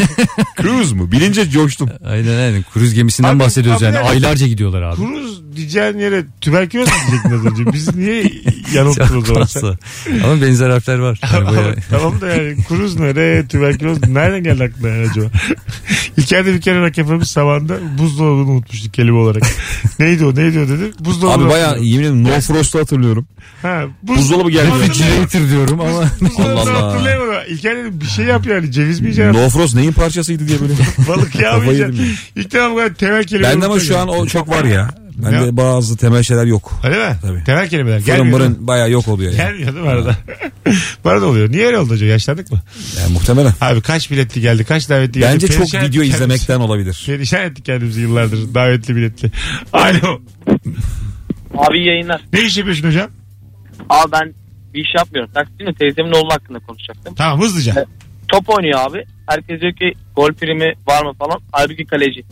cruise 0.63 0.95
mu? 0.95 1.13
Bilince 1.13 1.51
coştum. 1.51 1.91
Aynen 2.07 2.39
aynen. 2.39 2.65
Kruz 2.75 2.95
gemisinden 2.95 3.29
Abi, 3.35 3.39
bahsediyoruz 3.41 3.83
abi 3.83 3.85
yani. 3.87 3.97
yani- 3.97 4.09
Aylarca 4.09 4.47
gidiyorlar 4.47 4.83
abi. 4.83 4.97
Kuruz 4.97 5.43
diyeceğin 5.57 5.99
yere 5.99 6.25
tüberküloz 6.41 6.89
mu 6.89 6.95
diyecektin 7.11 7.31
az 7.39 7.47
önce? 7.53 7.73
Biz 7.73 7.97
niye 7.97 8.33
yanılttın 8.75 9.17
o 9.23 9.25
zaman? 9.25 9.45
sen? 9.45 9.79
Ama 10.25 10.43
benzer 10.43 10.71
harfler 10.71 10.99
var. 10.99 11.21
Yani 11.35 11.47
bayağı- 11.47 11.77
tamam 11.91 12.21
da 12.21 12.29
yani 12.29 12.65
kuruz 12.65 12.99
nere, 13.01 13.47
tüberküloz 13.49 14.09
nereden 14.09 14.43
geldi 14.43 14.65
aklına 14.65 14.89
yani 14.89 15.09
acaba? 15.11 15.27
İlker'de 16.17 16.55
bir 16.55 16.61
kere 16.61 16.81
rak 16.81 16.99
yapılmış 16.99 17.29
zamanda 17.31 17.77
buzdolabını 17.99 18.51
unutmuştuk 18.53 18.95
kelime 18.95 19.19
olarak. 19.19 19.43
neydi 19.99 20.25
o 20.25 20.35
neydi 20.35 20.59
o 20.59 20.69
dedi. 20.69 20.93
Buzdolabı. 21.01 21.43
Abi 21.45 21.51
bayağı 21.51 21.81
yemin 21.81 22.05
ederim 22.05 22.25
No 22.25 22.41
Frost'u 22.41 22.79
hatırlıyorum. 22.79 23.27
Ha, 23.63 23.85
buz, 24.03 24.19
Buzdolabı 24.19 24.51
geldi. 24.51 24.71
Refrigerator 24.81 25.49
diyorum 25.51 25.81
ama. 25.81 26.11
Buzdolabını 26.21 26.61
Allah 26.61 26.71
Allah. 26.79 26.93
hatırlayamadım. 26.93 27.35
İlker 27.49 27.77
dedim 27.77 28.01
bir 28.01 28.07
şey 28.07 28.25
yap 28.25 28.47
yani 28.47 28.64
ceviz 28.71 29.01
mi 29.01 29.05
yiyeceksin? 29.07 29.43
No 29.43 29.49
Frost 29.49 29.75
neyin 29.75 29.93
parçasıydı 29.93 30.49
diye 30.49 30.61
böyle. 30.61 30.73
Balık 31.09 31.41
yağı 31.41 31.59
mı 31.59 31.73
yiyeceksin? 31.73 32.17
İlk 32.37 32.53
defa 32.53 32.71
bu 32.71 32.77
kadar 32.77 32.95
temel 32.95 33.25
kelime. 33.25 33.49
Bende 33.49 33.67
ama 33.67 33.81
şu 33.81 33.93
ya. 33.93 34.01
an 34.03 34.09
o 34.09 34.27
çok 34.27 34.49
var 34.49 34.65
ya. 34.65 34.91
Bende 35.17 35.57
bazı 35.57 35.97
temel 35.97 36.23
şeyler 36.23 36.45
yok. 36.45 36.81
Öyle 36.85 37.09
mi? 37.09 37.17
Tabii. 37.23 37.45
Temel 37.45 37.69
kelimeler. 37.69 38.01
Fırın 38.01 38.17
Gelmiyor. 38.17 38.39
mi? 38.41 38.45
mırın 38.45 38.67
bayağı 38.67 38.91
yok 38.91 39.09
oluyor 39.09 39.33
yani. 39.33 39.51
Gelmiyor 39.51 39.73
değil 39.75 39.85
mi 39.85 39.91
arada? 39.91 40.17
Bana 41.05 41.21
da 41.21 41.27
oluyor. 41.27 41.51
Niye 41.53 41.67
öyle 41.67 41.79
oldu 41.79 41.93
acaba? 41.93 42.11
Yaşlandık 42.11 42.53
mı? 42.53 42.61
yani 43.01 43.13
muhtemelen. 43.13 43.53
Abi 43.61 43.81
kaç 43.81 44.11
biletli 44.11 44.41
geldi? 44.41 44.65
Kaç 44.65 44.89
davetli 44.89 45.21
geldi? 45.21 45.33
Bence 45.35 45.49
çok 45.49 45.67
video 45.75 46.03
ettik 46.03 46.15
izlemekten 46.15 46.61
olabilir. 46.61 46.93
kendimizi. 46.93 47.07
Perişan 47.07 47.43
ettik 47.43 47.65
kendimizi 47.65 48.01
yıllardır. 48.01 48.55
Davetli 48.55 48.97
biletli. 48.97 49.31
Alo. 49.73 50.21
Abi 51.59 51.85
yayınlar. 51.87 52.21
Ne 52.33 52.41
iş 52.43 52.57
yapıyorsun 52.57 52.89
hocam? 52.89 53.11
Abi 53.91 54.13
ben 54.13 54.35
bir 54.75 54.81
iş 54.81 54.95
yapmıyorum. 54.97 55.33
Taksinin 55.35 55.73
teyzemin 55.73 56.13
oğlu 56.13 56.33
hakkında 56.33 56.59
konuşacaktım. 56.59 57.15
Tamam 57.15 57.41
hızlıca. 57.41 57.87
Top 58.35 58.49
oynuyor 58.49 58.81
abi. 58.81 59.05
Herkes 59.27 59.61
diyor 59.61 59.73
ki 59.73 59.93
gol 60.17 60.33
primi 60.33 60.73
var 60.87 61.03
mı 61.05 61.13
falan. 61.19 61.41
Halbuki 61.53 61.85
kaleci. 61.85 62.25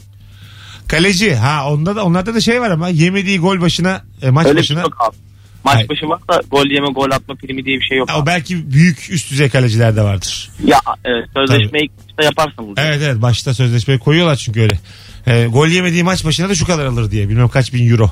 Kaleci. 0.89 1.35
Ha 1.35 1.73
onda 1.73 1.97
da 1.97 2.05
onlarda 2.05 2.35
da 2.35 2.41
şey 2.41 2.61
var 2.61 2.71
ama 2.71 2.89
yemediği 2.89 3.39
gol 3.39 3.61
başına 3.61 4.05
e, 4.23 4.31
maç 4.31 4.47
Öyle 4.47 4.59
bir 4.59 4.65
şey 4.65 4.77
başına. 4.77 4.83
yok 4.89 4.97
abi. 5.09 5.17
Maç 5.65 5.75
Hayır. 5.75 5.89
başı 5.89 6.09
var 6.09 6.21
da 6.29 6.43
gol 6.51 6.67
yeme 6.67 6.87
gol 6.93 7.11
atma 7.11 7.35
primi 7.35 7.65
diye 7.65 7.81
bir 7.81 7.85
şey 7.85 7.99
yok. 7.99 8.11
Ha, 8.11 8.19
o 8.19 8.27
belki 8.27 8.73
büyük 8.73 9.11
üst 9.11 9.31
düzey 9.31 9.49
kaleciler 9.49 9.97
de 9.97 10.03
vardır. 10.03 10.51
Ya 10.65 10.79
evet, 11.05 11.25
sözleşmeyi 11.37 11.91
işte 12.09 12.25
yaparsın 12.25 12.67
bunu. 12.67 12.75
Evet 12.77 13.01
evet 13.05 13.23
başta 13.23 13.55
sözleşmeyi 13.55 14.01
koyuyorlar 14.01 14.37
çünkü 14.37 14.61
öyle. 14.61 14.79
E, 15.27 15.47
gol 15.47 15.69
yemediği 15.69 16.03
maç 16.03 16.25
başına 16.25 16.49
da 16.49 16.55
şu 16.55 16.67
kadar 16.67 16.87
alır 16.87 17.11
diye. 17.11 17.29
Bilmem 17.29 17.49
kaç 17.49 17.75
bin 17.75 17.91
euro. 17.91 18.11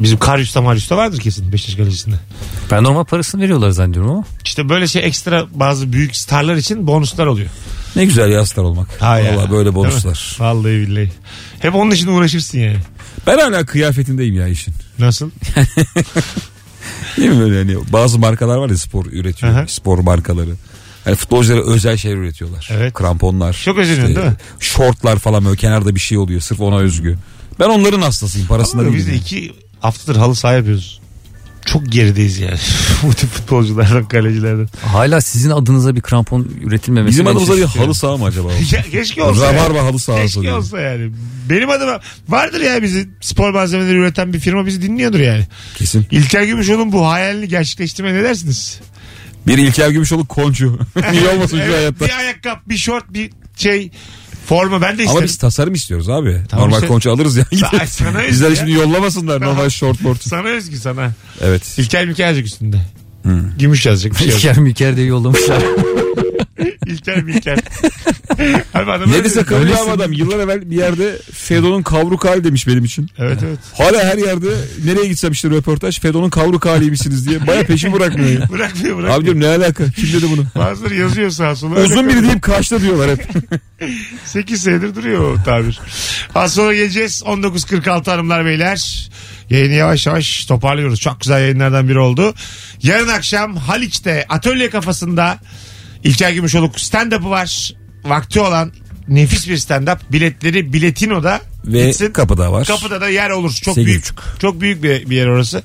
Bizim 0.00 0.18
Karyus'ta 0.18 0.60
Maryus'ta 0.62 0.96
vardır 0.96 1.20
kesin 1.20 1.52
Beşiktaş 1.52 1.76
kalecisinde. 1.76 2.16
Ben 2.70 2.84
normal 2.84 3.04
parasını 3.04 3.42
veriyorlar 3.42 3.70
zannediyorum 3.70 4.10
ama. 4.10 4.24
İşte 4.44 4.68
böyle 4.68 4.86
şey 4.86 5.04
ekstra 5.04 5.46
bazı 5.54 5.92
büyük 5.92 6.16
starlar 6.16 6.56
için 6.56 6.86
bonuslar 6.86 7.26
oluyor. 7.26 7.48
Ne 7.96 8.04
güzel 8.04 8.30
ya 8.30 8.46
star 8.46 8.62
olmak. 8.62 9.02
Ha 9.02 9.18
ya. 9.18 9.50
Böyle 9.50 9.74
bonuslar. 9.74 10.36
Vallahi 10.38 10.72
billahi. 10.72 11.12
Hep 11.60 11.74
onun 11.74 11.90
için 11.90 12.06
uğraşırsın 12.06 12.58
yani. 12.58 12.78
Ben 13.26 13.38
hala 13.38 13.66
kıyafetindeyim 13.66 14.34
ya 14.34 14.48
işin. 14.48 14.74
Nasıl? 14.98 15.30
Değil 17.16 17.30
mi 17.30 17.40
böyle 17.40 17.58
hani 17.58 17.92
bazı 17.92 18.18
markalar 18.18 18.56
var 18.56 18.70
ya 18.70 18.76
spor 18.76 19.06
üretiyor. 19.06 19.52
Aha. 19.52 19.66
Spor 19.68 19.98
markaları. 19.98 20.50
Hani 21.04 21.16
futbolculara 21.16 21.62
özel 21.62 21.96
şeyler 21.96 22.16
üretiyorlar. 22.16 22.68
Evet. 22.72 22.94
Kramponlar. 22.94 23.62
Çok 23.64 23.78
özeniyorsun 23.78 24.16
değil 24.16 24.26
mi? 24.26 24.36
Şortlar 24.60 25.18
falan 25.18 25.44
böyle 25.44 25.56
kenarda 25.56 25.94
bir 25.94 26.00
şey 26.00 26.18
oluyor. 26.18 26.40
Sırf 26.40 26.60
ona 26.60 26.78
özgü. 26.78 27.18
Ben 27.60 27.68
onların 27.68 28.00
hastasıyım. 28.00 28.46
Parasına 28.48 28.80
Ama 28.80 28.90
değilim. 28.90 28.98
biz 28.98 29.06
de 29.06 29.10
yani. 29.10 29.20
iki 29.20 29.52
haftadır 29.80 30.16
halı 30.18 30.34
saha 30.34 30.52
yapıyoruz. 30.52 31.00
Çok 31.66 31.92
gerideyiz 31.92 32.38
yani. 32.38 32.58
Bu 33.02 33.14
tip 33.14 33.30
futbolculardan, 33.30 34.08
kalecilerden. 34.08 34.68
Hala 34.86 35.20
sizin 35.20 35.50
adınıza 35.50 35.96
bir 35.96 36.00
krampon 36.00 36.48
üretilmemesi. 36.64 37.10
Bizim 37.12 37.24
beni 37.26 37.32
adımıza 37.32 37.52
bir 37.52 37.58
şaşırtıyor. 37.60 37.84
halı 37.84 37.94
saha 37.94 38.16
mı 38.16 38.24
acaba? 38.24 38.48
Ya, 38.72 38.82
keşke 38.82 39.22
olsa. 39.22 39.46
ya. 39.46 39.54
Rabarba 39.54 39.82
halı 39.84 39.98
sahası 39.98 40.22
Keşke 40.24 40.40
diyor. 40.42 40.58
olsa 40.58 40.80
yani. 40.80 41.10
Benim 41.50 41.70
adıma 41.70 42.00
vardır 42.28 42.60
ya 42.60 42.82
bizi 42.82 43.08
spor 43.20 43.50
malzemeleri 43.50 43.96
üreten 43.98 44.32
bir 44.32 44.40
firma 44.40 44.66
bizi 44.66 44.82
dinliyordur 44.82 45.20
yani. 45.20 45.46
Kesin. 45.76 46.06
İlker 46.10 46.42
Gümüşoğlu'nun 46.42 46.92
bu 46.92 47.06
hayalini 47.08 47.48
gerçekleştirmeye 47.48 48.14
ne 48.14 48.22
dersiniz? 48.24 48.80
Bir 49.46 49.58
İlker 49.58 49.88
Gümüşoluk 49.90 50.28
koncu. 50.28 50.78
Niye 51.12 51.28
olmasın 51.28 51.56
şu 51.56 51.62
Evet, 51.62 51.74
hayatta? 51.74 52.04
Bir 52.06 52.18
ayakkabı, 52.18 52.60
bir 52.66 52.76
şort, 52.78 53.04
bir 53.12 53.30
şey 53.56 53.90
forma 54.48 54.80
ben 54.82 54.98
de 54.98 55.02
Ama 55.02 55.10
isterim. 55.10 55.24
biz 55.24 55.36
tasarım 55.36 55.74
istiyoruz 55.74 56.08
abi. 56.08 56.40
Tamam 56.48 56.64
normal 56.64 56.76
işte. 56.78 56.88
konçu 56.88 57.12
alırız 57.12 57.36
ya. 57.36 57.44
Ay, 57.80 57.86
sana 57.86 58.28
Bizler 58.28 58.50
ya. 58.50 58.56
şimdi 58.56 58.70
yollamasınlar 58.70 59.40
normal 59.40 59.68
short 59.68 60.04
board. 60.04 60.16
Sana 60.20 60.48
özgü 60.48 60.76
sana. 60.76 61.12
Evet. 61.40 61.78
İlker 61.78 62.06
yazacak 62.18 62.46
üstünde. 62.46 62.80
Gümüş 63.58 63.86
yazacak 63.86 64.12
bir 64.12 64.18
şey. 64.18 64.28
İlker 64.28 64.58
Miker 64.58 64.96
diye 64.96 65.06
yollamışlar. 65.06 65.62
İlker 66.88 67.22
Miker. 67.22 67.58
Abi 68.74 68.92
adam 68.92 69.12
Ne 69.12 69.24
dese 69.24 69.42
kabul 69.42 69.60
Öylesin. 69.60 69.90
adam. 69.90 70.12
Yıllar 70.12 70.38
evvel 70.38 70.70
bir 70.70 70.76
yerde 70.76 71.18
Fedon'un 71.32 71.82
kavruk 71.82 72.24
hali 72.24 72.44
demiş 72.44 72.66
benim 72.66 72.84
için. 72.84 73.10
Evet 73.18 73.38
evet. 73.46 73.58
Hala 73.78 74.04
her 74.04 74.18
yerde 74.18 74.46
nereye 74.84 75.06
gitsem 75.08 75.32
işte 75.32 75.50
röportaj 75.50 76.00
Fedon'un 76.00 76.30
kavruk 76.30 76.66
haliymişsiniz 76.66 77.28
diye. 77.28 77.46
Baya 77.46 77.62
peşimi 77.62 77.92
bırakmıyor 77.92 78.28
ya. 78.40 78.48
Bırakmıyor 78.52 78.96
bırakmıyor. 78.96 79.08
Abi 79.18 79.24
diyorum 79.24 79.40
ne 79.40 79.46
alaka? 79.46 79.90
Kim 79.90 80.12
dedi 80.12 80.26
bunu? 80.30 80.44
Bazıları 80.56 80.94
yazıyor 80.94 81.30
sağa 81.30 81.56
sola. 81.56 81.80
Uzun 81.84 82.08
biri 82.08 82.22
deyip 82.22 82.42
kaçta 82.42 82.80
diyorlar 82.80 83.10
hep. 83.10 83.28
8 84.24 84.62
senedir 84.62 84.94
duruyor 84.94 85.34
o 85.34 85.42
tabir. 85.44 85.80
Az 86.34 86.54
sonra 86.54 86.74
geleceğiz. 86.74 87.22
19.46 87.26 88.10
hanımlar 88.10 88.44
beyler. 88.44 89.08
Yayını 89.50 89.72
yavaş 89.74 90.06
yavaş 90.06 90.44
toparlıyoruz. 90.44 91.00
Çok 91.00 91.20
güzel 91.20 91.40
yayınlardan 91.40 91.88
biri 91.88 91.98
oldu. 91.98 92.34
Yarın 92.82 93.08
akşam 93.08 93.56
Haliç'te 93.56 94.26
atölye 94.28 94.70
kafasında 94.70 95.38
İlker 96.04 96.30
Gümüşoluk 96.30 96.80
stand-up'ı 96.80 97.30
var. 97.30 97.74
Vakti 98.04 98.40
olan 98.40 98.72
nefis 99.08 99.48
bir 99.48 99.56
stand-up. 99.56 99.98
Biletleri 100.12 100.72
Biletino'da 100.72 101.40
Ve 101.64 101.86
gitsin. 101.86 102.12
kapıda 102.12 102.52
var. 102.52 102.66
Kapıda 102.66 103.00
da 103.00 103.08
yer 103.08 103.30
olur. 103.30 103.52
Çok 103.52 103.74
Sekiz 103.74 103.86
büyük. 103.86 104.02
buçuk. 104.02 104.24
Çok 104.40 104.60
büyük 104.60 104.82
bir, 104.82 105.10
bir 105.10 105.16
yer 105.16 105.26
orası. 105.26 105.62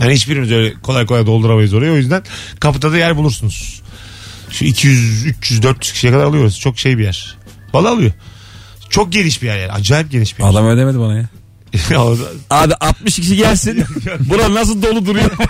Yani 0.00 0.14
hiçbirimiz 0.14 0.52
öyle 0.52 0.74
kolay 0.82 1.06
kolay 1.06 1.26
dolduramayız 1.26 1.74
orayı. 1.74 1.92
O 1.92 1.96
yüzden 1.96 2.22
kapıda 2.60 2.92
da 2.92 2.98
yer 2.98 3.16
bulursunuz. 3.16 3.82
Şu 4.50 4.64
200, 4.64 5.26
300, 5.26 5.62
400 5.62 5.92
kişiye 5.92 6.12
kadar 6.12 6.24
alıyoruz. 6.24 6.60
Çok 6.60 6.78
şey 6.78 6.98
bir 6.98 7.04
yer. 7.04 7.36
Valla 7.74 7.90
alıyor. 7.90 8.12
Çok 8.90 9.12
geniş 9.12 9.42
bir 9.42 9.46
yer 9.46 9.58
yani. 9.58 9.72
Acayip 9.72 10.10
geniş 10.10 10.38
bir 10.38 10.42
yer. 10.42 10.50
Adam 10.50 10.66
ödemedi 10.66 10.98
bana 10.98 11.14
ya. 11.18 11.28
O 12.00 12.18
da- 12.18 12.22
Abi 12.50 12.74
60 12.74 13.16
kişi 13.16 13.36
gelsin. 13.36 13.84
Bura 14.20 14.54
nasıl 14.54 14.82
dolu 14.82 15.06
duruyor? 15.06 15.30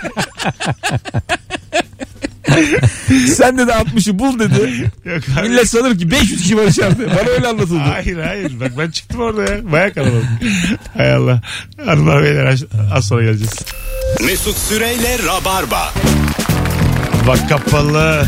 Sen 3.35 3.57
dedi 3.57 3.71
60'ı 3.71 4.19
bul 4.19 4.39
dedi. 4.39 4.91
Yok 5.05 5.21
abi. 5.39 5.49
Millet 5.49 5.69
sanır 5.69 5.97
ki 5.99 6.11
500 6.11 6.41
kişi 6.41 6.57
var 6.57 6.63
içeride. 6.67 7.07
Bana 7.07 7.29
öyle 7.29 7.47
anlatıldı. 7.47 7.79
Hayır 7.79 8.17
hayır. 8.17 8.59
Bak 8.59 8.71
ben 8.77 8.91
çıktım 8.91 9.21
orada 9.21 9.41
ya. 9.53 9.71
Baya 9.71 9.93
kalabalık. 9.93 10.25
Hay 10.97 11.13
Allah. 11.13 11.41
Hanımlar 11.85 12.23
beyler 12.23 12.45
az- 12.45 12.65
az 12.93 13.07
sonra 13.07 13.23
geleceğiz. 13.23 13.53
Mesut 14.25 14.57
Süreyle 14.57 15.17
Rabarba. 15.27 15.93
Bak 17.27 17.49
kapalı. 17.49 18.25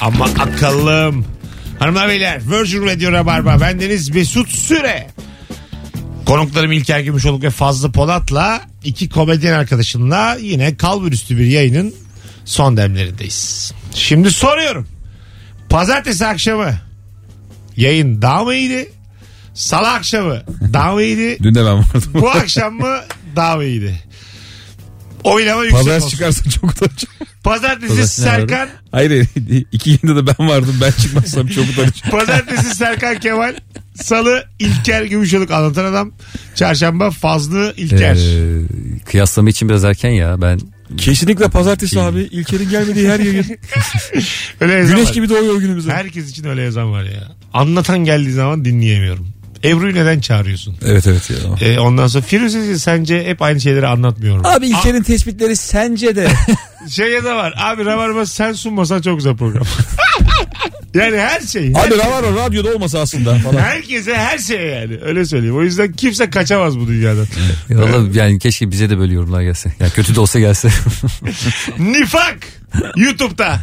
Ama 0.00 0.24
akıllım. 0.24 1.24
Hanımlar 1.78 2.08
beyler 2.08 2.40
Virgin 2.50 2.86
Radio 2.86 3.12
Rabarba. 3.12 3.60
Bendeniz 3.60 4.10
Mesut 4.10 4.48
Süre. 4.50 5.06
Konuklarım 6.26 6.72
İlker 6.72 7.00
Gümüşoluk 7.00 7.42
ve 7.42 7.50
Fazlı 7.50 7.92
Polat'la 7.92 8.60
iki 8.84 9.08
komedyen 9.08 9.52
arkadaşımla 9.52 10.36
yine 10.40 10.76
kalburüstü 10.76 11.38
bir 11.38 11.46
yayının 11.46 11.94
son 12.48 12.76
demlerindeyiz. 12.76 13.72
Şimdi 13.94 14.30
soruyorum. 14.30 14.88
Pazartesi 15.70 16.26
akşamı 16.26 16.74
yayın 17.76 18.22
daha 18.22 18.44
mı 18.44 18.54
iyiydi? 18.54 18.92
Salı 19.54 19.88
akşamı 19.88 20.42
daha 20.72 20.92
mı 20.94 21.02
iyiydi? 21.02 21.38
Dün 21.42 21.54
de 21.54 21.60
ben 21.60 21.78
vardım. 21.78 22.10
Bu 22.14 22.30
akşam 22.30 22.74
mı 22.74 22.96
daha 23.36 23.56
mı 23.56 23.64
iyiydi? 23.64 24.02
Oylama 25.24 25.62
yüksek 25.64 25.78
Pazartesi 25.78 26.04
olsun. 26.04 26.16
çıkarsa 26.16 26.50
çok 26.50 26.70
utanacağım. 26.70 27.14
Pazartesi 27.42 27.88
Pazartesi 27.88 28.20
Serkan, 28.20 28.68
Hayır 28.92 29.26
iki 29.72 29.90
yayında 29.90 30.26
da 30.26 30.34
ben 30.38 30.48
vardım. 30.48 30.78
Ben 30.80 30.90
çıkmazsam 30.90 31.46
çok 31.46 31.64
utanacağım. 31.64 32.10
Pazartesi 32.10 32.74
Serkan 32.74 33.20
Kemal, 33.20 33.54
Salı 33.94 34.44
İlker 34.58 35.02
Gümüşoluk 35.04 35.50
anlatan 35.50 35.84
adam, 35.84 36.12
Çarşamba 36.54 37.10
Fazlı 37.10 37.74
İlker. 37.76 38.14
Ee, 38.16 39.02
kıyaslama 39.04 39.48
için 39.50 39.68
biraz 39.68 39.84
erken 39.84 40.10
ya. 40.10 40.42
Ben 40.42 40.60
Kesinlikle 40.96 41.48
pazartesi 41.48 42.00
abi. 42.00 42.20
İlker'in 42.20 42.70
gelmediği 42.70 43.08
her 43.10 43.20
yayın. 43.20 43.44
öyle 44.60 44.72
yazan 44.72 44.96
Güneş 44.96 45.08
var. 45.08 45.14
gibi 45.14 45.28
doğuyor 45.28 45.56
günümüzde. 45.60 45.92
Herkes 45.92 46.30
için 46.30 46.44
öyle 46.44 46.62
yazan 46.62 46.92
var 46.92 47.04
ya. 47.04 47.28
Anlatan 47.54 47.98
geldiği 47.98 48.32
zaman 48.32 48.64
dinleyemiyorum. 48.64 49.28
Ebru'yu 49.64 49.94
neden 49.94 50.20
çağırıyorsun? 50.20 50.76
Evet 50.86 51.06
evet 51.06 51.30
ya. 51.30 51.68
Ee, 51.68 51.78
ondan 51.78 52.06
sonra 52.06 52.24
Firuze 52.24 52.78
sence 52.78 53.24
hep 53.24 53.42
aynı 53.42 53.60
şeyleri 53.60 53.86
anlatmıyorum. 53.86 54.46
Abi 54.46 54.66
İlker'in 54.66 55.02
tespitleri 55.02 55.56
sence 55.56 56.16
de. 56.16 56.28
Şey 56.90 57.10
ya 57.12 57.24
da 57.24 57.36
var. 57.36 57.54
Abi 57.56 57.84
Rabarba 57.84 58.26
sen 58.26 58.52
sunmasan 58.52 59.00
çok 59.00 59.16
güzel 59.16 59.36
program. 59.36 59.62
yani 60.94 61.16
her 61.18 61.40
şey. 61.40 61.68
abi 61.68 61.98
Ravar 61.98 62.34
radyoda 62.34 62.74
olmasa 62.74 63.00
aslında 63.00 63.34
falan. 63.34 63.58
Herkese 63.58 64.14
her 64.14 64.38
şeye 64.38 64.66
yani. 64.80 64.98
Öyle 65.02 65.24
söyleyeyim. 65.24 65.56
O 65.56 65.62
yüzden 65.62 65.92
kimse 65.92 66.30
kaçamaz 66.30 66.78
bu 66.78 66.88
dünyadan. 66.88 67.26
Valla 67.70 68.08
yani 68.18 68.38
keşke 68.38 68.70
bize 68.70 68.90
de 68.90 68.98
böyle 68.98 69.14
yorumlar 69.14 69.42
gelse. 69.42 69.72
Ya 69.80 69.88
kötü 69.90 70.14
de 70.14 70.20
olsa 70.20 70.38
gelse. 70.38 70.68
Nifak. 71.78 72.38
YouTube'da. 72.96 73.60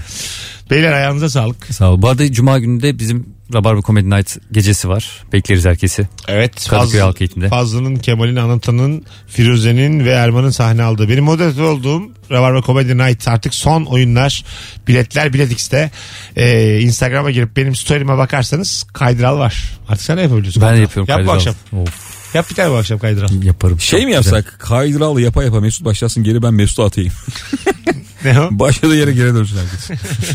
Beyler 0.69 0.91
ayağınıza 0.91 1.29
sağlık. 1.29 1.65
Sağ 1.65 1.91
ol. 1.91 2.01
Bu 2.01 2.09
arada 2.09 2.31
Cuma 2.31 2.59
günü 2.59 2.81
de 2.81 2.99
bizim 2.99 3.35
Rabarba 3.53 3.81
Comedy 3.81 4.09
Night 4.09 4.37
gecesi 4.51 4.89
var. 4.89 5.23
Bekleriz 5.33 5.65
herkesi. 5.65 6.07
Evet. 6.27 6.67
Kadıköy 6.69 6.99
Halk 7.01 7.21
Eğitim'de. 7.21 7.49
Fazlı'nın, 7.49 7.95
Kemal'in, 7.95 8.35
Anlatan'ın, 8.35 9.03
Firuze'nin 9.27 10.05
ve 10.05 10.09
Erman'ın 10.11 10.49
sahne 10.49 10.83
aldığı. 10.83 11.09
Benim 11.09 11.23
moderatör 11.23 11.63
olduğum 11.63 12.01
Rabarba 12.31 12.61
Comedy 12.61 12.93
Night 12.97 13.27
artık 13.27 13.53
son 13.53 13.83
oyunlar. 13.85 14.43
Biletler 14.87 15.33
Bilet 15.33 15.51
X'te. 15.51 15.91
Ee, 16.35 16.79
Instagram'a 16.81 17.31
girip 17.31 17.57
benim 17.57 17.75
story'ime 17.75 18.17
bakarsanız 18.17 18.83
kaydıral 18.93 19.37
var. 19.39 19.63
Artık 19.89 20.05
sen 20.05 20.17
de 20.17 20.21
yapabiliyorsun. 20.21 20.61
Ben 20.63 20.75
de 20.75 20.79
yapıyorum. 20.81 21.09
Yap 21.11 21.19
bu 21.23 21.25
Kaydıral. 21.27 21.35
akşam. 21.35 21.81
Of, 21.81 22.15
Yap 22.35 22.49
bir 22.49 22.55
tane 22.55 22.71
bu 22.71 22.75
akşam 22.75 22.99
kaydıral. 22.99 23.43
yaparım. 23.43 23.79
Şey 23.79 24.05
mi 24.05 24.11
yapsak? 24.11 24.55
Kaydıralı 24.59 25.21
yapa 25.21 25.43
yapa 25.43 25.59
Mesut 25.61 25.85
başlasın 25.85 26.23
geri 26.23 26.43
ben 26.43 26.53
Mesut'u 26.53 26.83
atayım. 26.83 27.13
Ne 28.25 28.41
o? 28.41 28.49
Başladığı 28.59 28.95
yere 28.95 29.11
geri 29.11 29.35
dönsün 29.35 29.57
herkes. 29.57 29.89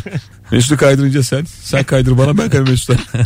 Mesut'u 0.51 0.77
kaydırınca 0.77 1.23
sen. 1.23 1.47
Sen 1.63 1.85
kaydır 1.85 2.19
bana 2.19 2.39
ben 2.39 2.51
kaydır 2.51 2.71
Mesut'a. 2.71 2.95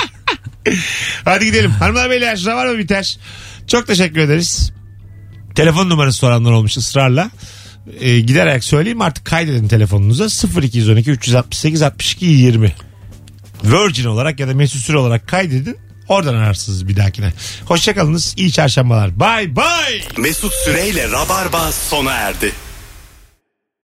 Hadi 1.24 1.44
gidelim. 1.44 1.70
Hanımlar 1.70 2.10
beyler 2.10 2.46
var 2.46 2.66
mı 2.66 2.78
biter? 2.78 3.18
Çok 3.66 3.86
teşekkür 3.86 4.20
ederiz. 4.20 4.72
Telefon 5.54 5.90
numarası 5.90 6.18
soranlar 6.18 6.52
olmuş 6.52 6.76
ısrarla. 6.76 7.30
Ee, 8.00 8.20
giderek 8.20 8.64
söyleyeyim 8.64 9.00
artık 9.00 9.24
kaydedin 9.24 9.68
telefonunuza 9.68 10.48
0212 10.62 11.10
368 11.10 11.82
62 11.82 12.26
20. 12.26 12.72
Virgin 13.64 14.04
olarak 14.04 14.40
ya 14.40 14.48
da 14.48 14.54
Mesut 14.54 14.82
Süre 14.82 14.98
olarak 14.98 15.28
kaydedin. 15.28 15.76
Oradan 16.08 16.34
ararsınız 16.34 16.88
bir 16.88 16.96
dahakine. 16.96 17.32
Hoşçakalınız. 17.64 18.34
İyi 18.36 18.52
çarşambalar. 18.52 19.20
Bye 19.20 19.56
bye. 19.56 20.02
Mesut 20.18 20.52
Süreyle 20.54 21.10
Rabarba 21.10 21.72
sona 21.72 22.12
erdi. 22.12 22.52